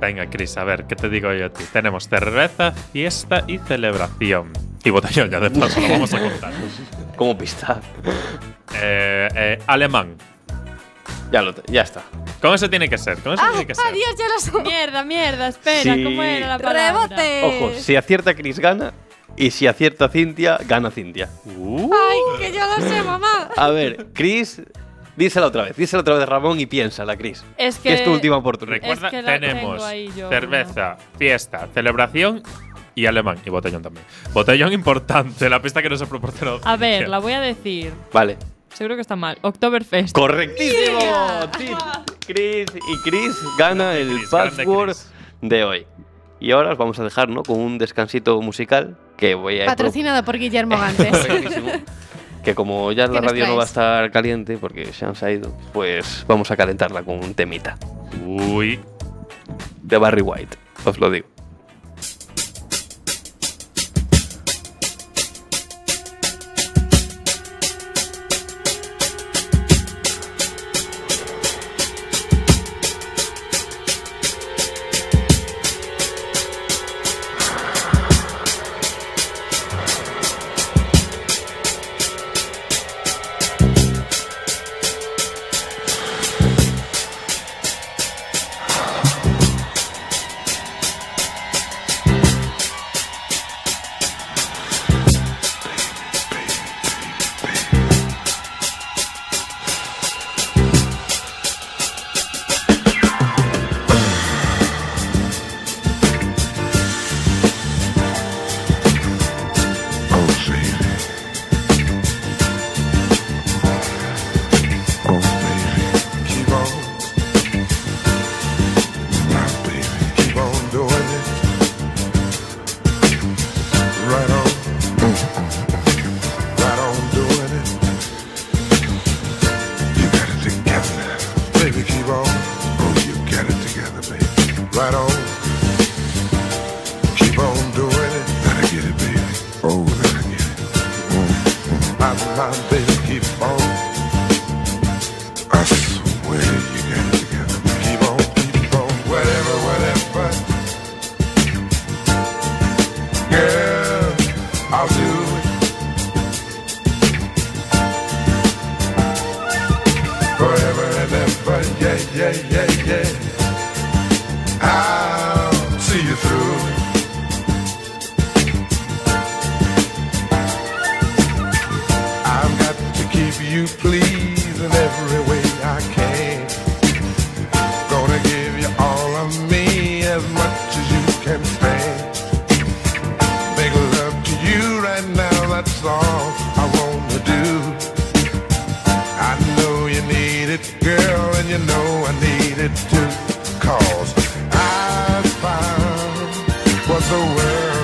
[0.03, 1.63] Venga, Chris, a ver, ¿qué te digo yo a ti?
[1.71, 4.51] Tenemos cerveza, fiesta y celebración.
[4.83, 6.51] Y botellón, ya de paso, lo vamos a contar.
[7.15, 7.79] Como pista.
[8.81, 10.17] Eh, eh, alemán.
[11.31, 12.03] Ya, lo ya está.
[12.41, 13.85] Con eso tiene que ser, con eso tiene que ser.
[13.85, 14.69] Adiós, ya lo sé.
[14.69, 16.03] Mierda, mierda, espera, Sí.
[16.03, 17.07] ¿cómo era la palabra?
[17.15, 17.43] Rebote.
[17.45, 18.91] Ojo, si acierta Chris gana
[19.37, 21.29] y si acierta Cintia, gana Cintia.
[21.45, 23.51] Uh, Ay, que yo lo sé, mamá.
[23.55, 24.61] A ver, Chris,
[25.15, 27.43] dísela otra vez, dísela otra vez Ramón y piénsala, Chris.
[27.57, 28.79] Es Que que es tu última oportunidad.
[28.81, 29.81] Recuerda, Es que tenemos
[30.15, 32.41] yo, cerveza, fiesta, celebración
[32.95, 33.37] y alemán.
[33.45, 34.05] Y botellón también.
[34.33, 36.61] Botellón importante, la pista que nos ha proporcionado.
[36.63, 37.93] A ver, la voy a decir.
[38.11, 38.37] Vale.
[38.73, 39.37] Seguro que está mal.
[39.41, 40.15] Oktoberfest.
[40.15, 40.99] Correctísimo.
[41.59, 41.71] Sí.
[42.25, 45.11] Chris y Chris gana el Chris, password Chris.
[45.41, 45.87] de hoy.
[46.39, 47.43] Y ahora os vamos a dejar, ¿no?
[47.43, 51.11] Con un descansito musical que voy a Patrocinado por Guillermo Gantes.
[52.43, 55.53] Que como ya ¿Qué la radio no va a estar caliente porque se han ido,
[55.71, 57.77] pues vamos a calentarla con un temita
[58.25, 58.79] Uy.
[59.81, 61.32] de Barry White, os lo digo.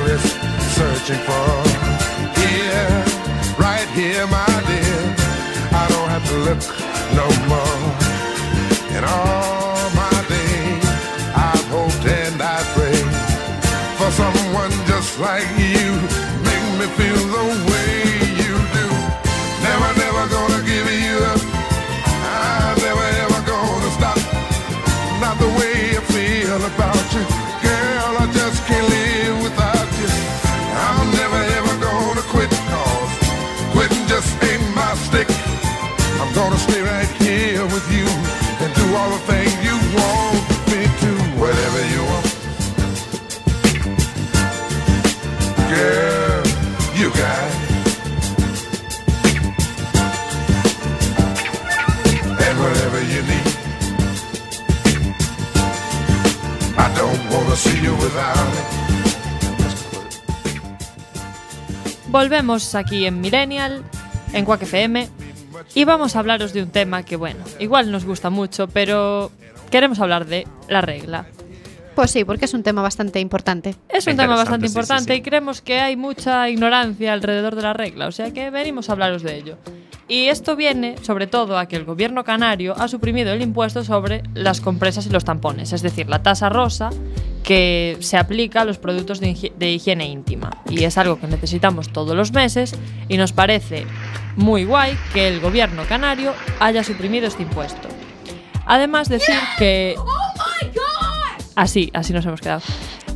[0.09, 0.21] Is
[0.75, 1.49] searching for.
[2.41, 2.89] Here,
[3.59, 5.01] right here, my dear.
[5.71, 6.61] I don't have to look
[7.15, 7.58] no more.
[62.11, 63.83] Volvemos aquí en Millennial,
[64.33, 65.07] en Quack FM,
[65.75, 69.31] y vamos a hablaros de un tema que, bueno, igual nos gusta mucho, pero
[69.69, 71.27] queremos hablar de la regla.
[71.99, 73.75] Pues sí, porque es un tema bastante importante.
[73.89, 75.19] Es un tema bastante Interesante, sí, sí, importante sí.
[75.19, 78.93] y creemos que hay mucha ignorancia alrededor de la regla, o sea que venimos a
[78.93, 79.57] hablaros de ello.
[80.07, 84.23] Y esto viene sobre todo a que el gobierno canario ha suprimido el impuesto sobre
[84.33, 86.89] las compresas y los tampones, es decir, la tasa rosa
[87.43, 90.51] que se aplica a los productos de, de higiene íntima.
[90.69, 92.75] Y es algo que necesitamos todos los meses
[93.09, 93.85] y nos parece
[94.37, 97.89] muy guay que el gobierno canario haya suprimido este impuesto.
[98.65, 99.97] Además decir que...
[101.59, 102.61] Así, así nos hemos quedado.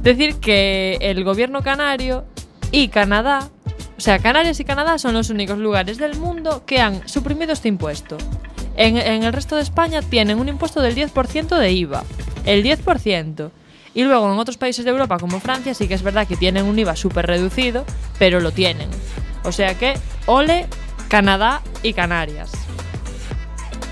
[0.02, 2.26] Decir que el gobierno canario
[2.72, 3.48] y Canadá,
[3.98, 7.70] o sea, Canarias y Canadá son los únicos lugares del mundo que han suprimido este
[7.70, 8.18] impuesto.
[8.76, 12.04] En, en el resto de España tienen un impuesto del 10% de IVA.
[12.44, 13.50] El 10%.
[13.94, 16.66] Y luego en otros países de Europa como Francia sí que es verdad que tienen
[16.66, 17.86] un IVA súper reducido,
[18.20, 18.89] pero lo tienen.
[19.46, 19.94] O sea que
[20.26, 20.68] ole
[21.08, 22.52] Canadá y Canarias.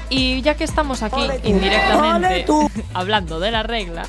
[0.10, 2.46] Y ya que estamos aquí indirectamente
[2.94, 4.04] hablando de la regla,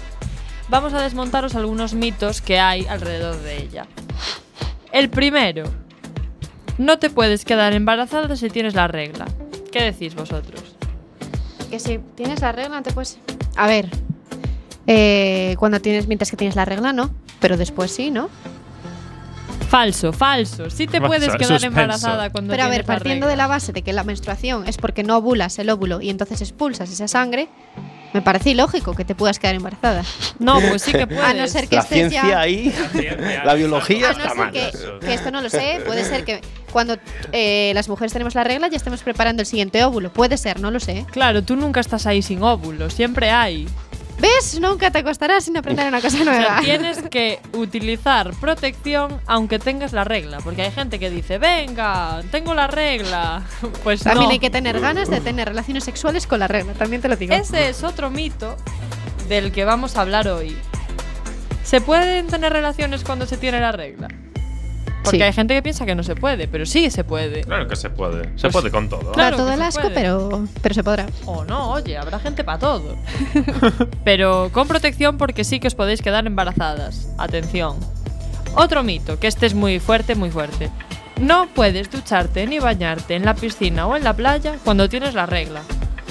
[0.73, 3.87] vamos a desmontaros algunos mitos que hay alrededor de ella.
[4.91, 5.65] El primero,
[6.79, 9.27] no te puedes quedar embarazada si tienes la regla.
[9.71, 10.63] ¿Qué decís vosotros?
[11.71, 13.19] Que si tienes la regla, no te puedes.
[13.55, 13.89] A ver.
[14.87, 17.11] eh, cuando tienes, mientras que tienes la regla, no.
[17.39, 18.31] Pero después sí, ¿no?
[19.69, 20.71] Falso, falso.
[20.71, 21.67] Sí te Falso, puedes quedar suspenso.
[21.67, 24.67] embarazada cuando Pero a tienes ver, partiendo la de la base de que la menstruación
[24.67, 27.49] es porque no ovulas el óvulo y entonces expulsas esa sangre,
[28.13, 30.05] me parece ilógico que te puedas quedar embarazada.
[30.39, 31.23] No, pues sí que puedes.
[31.25, 32.41] A no ser que La estés ciencia ya.
[32.41, 34.53] ahí, ciencia, la biología A no está ser mal.
[34.53, 34.71] que,
[35.07, 36.41] que esto no lo sé, puede ser que
[36.73, 36.97] cuando
[37.33, 40.13] eh, las mujeres tenemos la regla ya estemos preparando el siguiente óvulo.
[40.13, 41.05] Puede ser, no lo sé.
[41.11, 43.67] Claro, tú nunca estás ahí sin óvulo, siempre hay.
[44.23, 44.59] ¿Ves?
[44.61, 46.61] Nunca te acostarás sin aprender una cosa O sea, nueva.
[46.61, 52.55] tienes que utilizar protección aunque tengas la regla, porque hay gente que dice, venga, tengo
[52.55, 53.43] la regla.
[53.83, 54.31] Pues También no.
[54.31, 57.35] hay que tener ganas de tener relaciones sexuales con la regla, también te lo digo.
[57.35, 58.57] Ese es otro mito
[59.29, 60.57] del que vamos a hablar hoy.
[61.65, 64.09] ¿Se pueden tener relaciones cuando se tiene la regla?
[65.03, 65.23] Porque Sí.
[65.23, 67.43] hay gente que piensa que no se puede, pero sí se puede.
[67.43, 68.25] Claro que se puede.
[68.37, 69.13] Se Pues- puede con todo.
[69.13, 69.95] Claro todo el asco, puede.
[69.95, 71.07] pero, pero se podrá.
[71.27, 72.97] O no, oye, habrá gente para todo.
[74.05, 77.09] Pero con protección porque sí que os podéis quedar embarazadas.
[77.19, 77.77] Atención.
[78.55, 80.71] Otro mito, que este es muy fuerte, muy fuerte.
[81.21, 85.27] No puedes ducharte ni bañarte en la piscina o en la playa cuando tienes la
[85.27, 85.63] regla.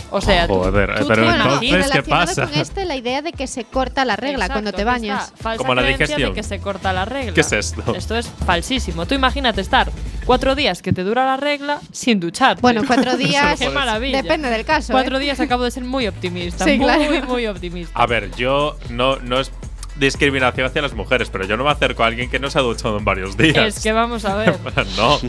[0.10, 2.48] O sea, tú- Joder, tú pero entonces, y imaginas- ¿qué pasa?
[2.48, 5.34] con este la idea de que se corta la regla Exacto, cuando te bañas.
[5.40, 6.30] Falsa Como la digestión.
[6.32, 7.34] de que se corta la regla.
[7.34, 7.96] ¿Qué es esto?
[7.96, 9.06] Esto es falsísimo.
[9.06, 9.90] Tú imagínate estar
[10.26, 12.62] cuatro días que te dura la regla sin ducharte.
[12.62, 13.60] Bueno, cuatro días.
[13.60, 14.22] Qué maravilla.
[14.22, 14.92] Depende del caso.
[14.92, 15.22] Cuatro ¿eh?
[15.22, 16.66] días acabo de ser muy optimista.
[16.66, 17.26] Sí, muy, claro.
[17.28, 17.98] muy optimista.
[17.98, 19.52] A ver, yo no, no es
[19.98, 22.62] discriminación hacia las mujeres, pero yo no me acerco a alguien que no se ha
[22.62, 23.78] duchado en varios días.
[23.78, 24.58] Es que vamos a ver.
[24.98, 25.20] no.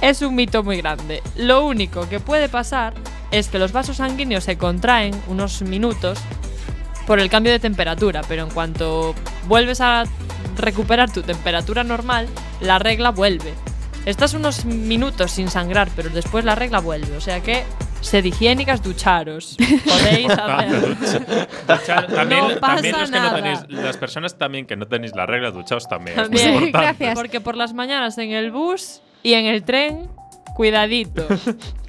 [0.00, 1.22] Es un mito muy grande.
[1.36, 2.94] Lo único que puede pasar
[3.30, 6.18] es que los vasos sanguíneos se contraen unos minutos
[7.06, 9.14] por el cambio de temperatura, pero en cuanto
[9.46, 10.04] vuelves a
[10.56, 12.28] recuperar tu temperatura normal,
[12.60, 13.52] la regla vuelve.
[14.04, 17.16] Estás unos minutos sin sangrar, pero después la regla vuelve.
[17.16, 17.64] O sea que
[18.00, 19.56] sed higiénicas, ducharos.
[19.84, 20.94] Podéis hacerlo.
[21.66, 25.14] Duchar- también, No pasa también los que no tenéis, las personas también que no tenéis
[25.16, 26.18] la regla, duchaos también.
[26.20, 26.54] Es muy También.
[26.66, 26.86] importante.
[27.04, 27.14] Gracias.
[27.14, 30.08] Porque por las mañanas en el bus y en el tren,
[30.54, 31.26] cuidadito.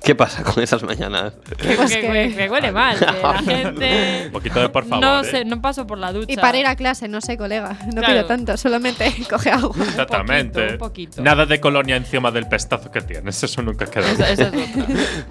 [0.04, 1.34] ¿Qué pasa con esas mañanas?
[1.58, 2.98] que, Pues que- que- que huele mal.
[3.02, 4.24] la gente.
[4.28, 5.04] Un poquito de por favor.
[5.04, 5.24] no, ¿eh?
[5.26, 6.32] sé, no paso por la ducha.
[6.32, 7.78] Y para ir a clase, no sé, colega.
[7.88, 8.14] No Claro.
[8.14, 9.76] pido tanto, solamente coge agua.
[9.82, 10.74] Exactamente.
[10.74, 11.22] un poquito.
[11.22, 13.44] Nada de colonia encima del pestazo que tienes.
[13.44, 14.10] Eso nunca queda.
[14.12, 15.26] Esa- esa es.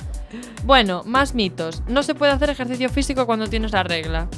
[0.65, 1.83] Bueno, más mitos.
[1.89, 4.29] No se puede hacer ejercicio físico cuando tienes la regla.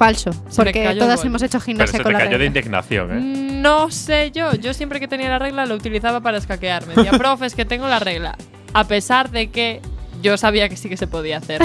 [0.00, 0.32] Falso.
[0.48, 3.20] Se Porque todas hemos hecho Pero gimnasia te con la cayó de indignación, ¿eh?
[3.60, 4.54] No sé yo.
[4.54, 6.94] Yo siempre que tenía la regla lo utilizaba para escaquearme.
[6.94, 8.34] Decía, profe, es que tengo la regla.
[8.72, 9.82] A pesar de que
[10.22, 11.60] yo sabía que sí que se podía hacer.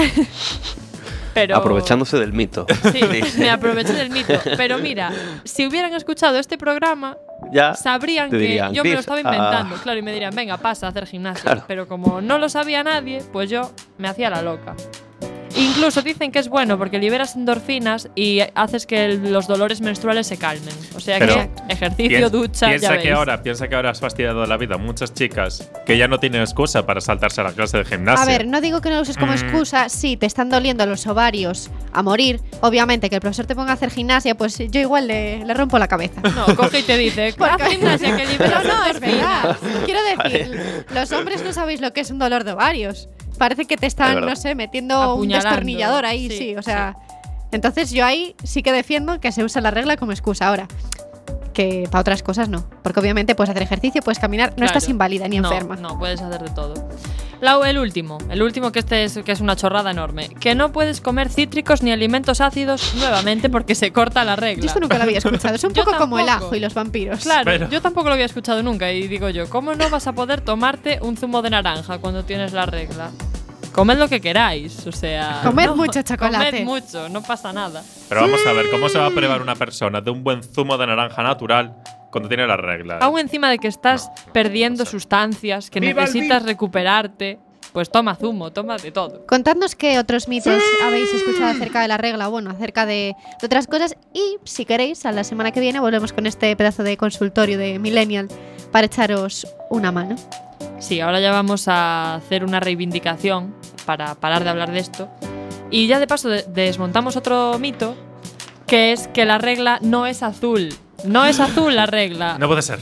[1.32, 2.66] Pero Aprovechándose del mito.
[2.92, 3.00] Sí,
[3.38, 4.34] me aproveché del mito.
[4.58, 5.10] Pero mira,
[5.44, 7.16] si hubieran escuchado este programa,
[7.54, 9.76] Ya sabrían te que dirían, yo me lo "Chris, estaba inventando.
[9.76, 9.80] ah".
[9.82, 11.40] Claro, y me dirían, venga, pasa a hacer gimnasia.
[11.42, 11.64] Claro.
[11.66, 14.74] Pero como no lo sabía nadie, pues yo me hacía la loca.
[15.56, 20.26] Incluso dicen que es bueno porque liberas endorfinas y haces que el- los dolores menstruales
[20.26, 20.74] se calmen.
[20.94, 23.14] O sea Pero que ejercicio, Piens- ducha, piensa ya que veis.
[23.16, 26.42] ahora, piensa que ahora has fastidiado la vida a muchas chicas que ya no tienen
[26.42, 28.22] excusa para saltarse a la clase de gimnasia.
[28.22, 29.36] A ver, no digo que no lo uses como Mm.
[29.36, 29.88] excusa.
[29.88, 33.74] Si te están doliendo los ovarios a morir, obviamente que el profesor te ponga a
[33.74, 36.20] hacer gimnasia, pues yo igual le, le rompo la cabeza.
[36.20, 39.42] No, coge y te dice, haz gimnasia que liberas Pero no, es endorfinas".
[39.42, 39.56] verdad.
[39.86, 43.08] Quiero decir, los hombres no sabéis lo que es un dolor de ovarios.
[43.36, 46.96] Parece que te Es están, no sé, metiendo un destornillador ahí, Sí, sí, o sea.
[47.52, 50.48] Entonces yo ahí sí que defiendo que se usa la regla como excusa.
[50.48, 50.66] Ahora,
[51.52, 52.68] que para otras cosas no.
[52.82, 54.66] Porque obviamente puedes hacer ejercicio, puedes caminar, no Claro.
[54.66, 55.76] estás inválida ni No, enferma.
[55.76, 56.74] No, puedes hacer de todo.
[57.40, 60.28] La- el último, el último que este es, que es una chorrada enorme.
[60.40, 64.62] Que no puedes comer cítricos ni alimentos ácidos nuevamente porque se corta la regla.
[64.62, 65.54] Yo esto nunca lo había escuchado.
[65.54, 66.46] Es un Yo poco como el tampoco.
[66.48, 67.20] ajo y los vampiros.
[67.20, 70.12] Claro, Pero- yo tampoco lo había escuchado nunca y digo yo, ¿cómo no vas a
[70.12, 73.10] poder tomarte un zumo de naranja cuando tienes la regla?
[73.72, 75.40] Comed lo que queráis, o sea...
[75.42, 76.50] Comed no, mucho chocolate.
[76.50, 77.82] Comed mucho, no pasa nada.
[78.08, 80.78] Pero vamos a ver, ¿cómo se va a privar una persona de un buen zumo
[80.78, 81.74] de naranja natural
[82.10, 82.98] cuando tiene la regla?
[82.98, 87.38] Aún encima de que estás perdiendo sustancias, que ¡Viva el necesitas recuperarte,
[87.72, 89.26] pues toma zumo, toma de todo.
[89.26, 93.66] Contadnos qué otros mitos habéis escuchado acerca de la regla, o bueno, acerca de, otras
[93.66, 93.96] cosas.
[94.14, 97.78] Y si queréis, a la semana que viene volvemos con este pedazo de consultorio de
[97.78, 98.28] Millennial
[98.72, 100.16] para echaros una mano.
[100.78, 103.54] Sí, ahora ya vamos a hacer una reivindicación
[103.84, 105.08] para parar de hablar de esto.
[105.70, 107.94] Y ya de paso de- desmontamos otro mito,
[108.66, 110.70] que es que la regla no es azul.
[111.04, 112.38] No es azul la regla.
[112.38, 112.80] No puede ser.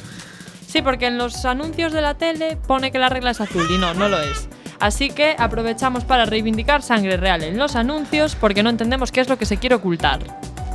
[0.66, 3.78] Sí, porque en los anuncios de la tele pone que la regla es azul y
[3.78, 4.48] no, no lo es.
[4.80, 9.28] Así que aprovechamos para reivindicar sangre real en los anuncios porque no entendemos qué es
[9.28, 10.20] lo que se quiere ocultar.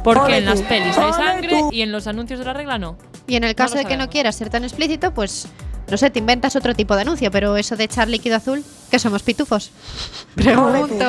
[0.04, 1.70] Porque Ole en las pelis hay ole sangre tú.
[1.74, 2.98] y en los anuncios de la regla no.
[3.28, 4.12] Y en el caso de que no sabemos.
[4.12, 5.48] quieras ser tan explícito, pues
[5.90, 9.00] no sé, te inventas otro tipo de anuncio, pero eso de echar líquido azul, que
[9.00, 9.72] somos pitufos.
[10.36, 11.06] Pregunto.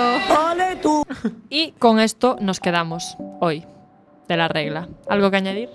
[0.51, 1.05] ¡Ole tú!
[1.49, 3.65] Y con esto nos quedamos hoy
[4.27, 4.89] de la regla.
[5.09, 5.69] ¿Algo que añadir?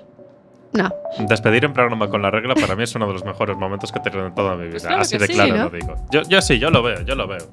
[0.74, 0.94] No.
[1.20, 4.00] Despedir un programa con la regla para mí es uno de los mejores momentos que
[4.00, 4.72] he tenido en toda mi vida.
[4.72, 5.64] Pues claro Así de sí, claro ¿no?
[5.66, 5.96] lo digo.
[6.12, 7.48] Yo, yo sí, yo lo veo, yo lo veo.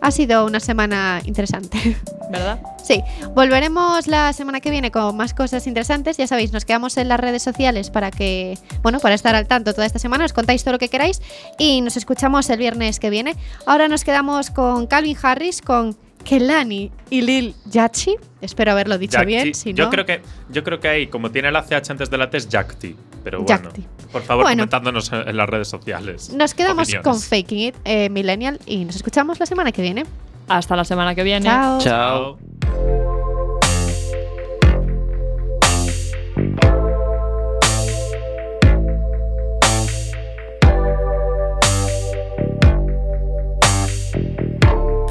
[0.00, 1.96] Ha sido una semana interesante.
[2.30, 2.60] ¿Verdad?
[2.82, 3.02] Sí,
[3.34, 6.18] volveremos la semana que viene con más cosas interesantes.
[6.18, 9.72] Ya sabéis, nos quedamos en las redes sociales para que, bueno, para estar al tanto
[9.72, 10.24] toda esta semana.
[10.26, 11.22] Os contáis todo lo que queráis
[11.58, 13.34] y nos escuchamos el viernes que viene.
[13.66, 15.96] Ahora nos quedamos con Calvin Harris, con
[16.28, 18.16] Kelani y Lil Yachi.
[18.42, 19.54] Espero haberlo dicho bien.
[19.54, 20.20] Si yo no, creo que
[20.50, 22.94] yo creo que ahí, como tiene la CH antes de la T, es T.
[23.24, 23.70] Pero bueno,
[24.12, 24.58] por favor, Bueno.
[24.58, 26.30] comentándonos en las redes sociales.
[26.34, 27.04] nos quedamos opiniones.
[27.04, 30.04] con Faking It eh, Millennial y nos escuchamos la semana que viene.
[30.48, 31.46] Hasta la semana que viene.
[31.46, 31.80] Chao.
[31.80, 32.38] Chao.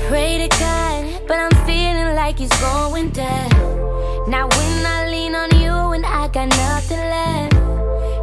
[0.09, 0.66] Pray to God,
[2.27, 3.49] like it's going down.
[4.29, 7.53] Now when I lean on you and I got nothing left.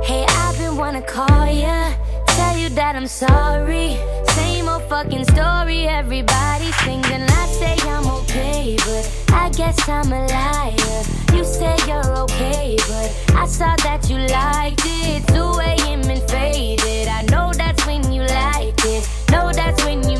[0.04, 1.90] Hey, I've been wanna call ya,
[2.26, 3.96] tell you that I'm sorry.
[4.36, 10.12] Same old fucking story, everybody sings and I say I'm okay, but I guess I'm
[10.12, 11.00] a liar.
[11.34, 15.26] You say you're okay, but I saw that you liked it.
[15.28, 15.34] 2
[15.70, 16.02] a.m.
[16.12, 17.08] and faded.
[17.08, 19.08] I know that's when you like it.
[19.30, 20.18] Know that's when you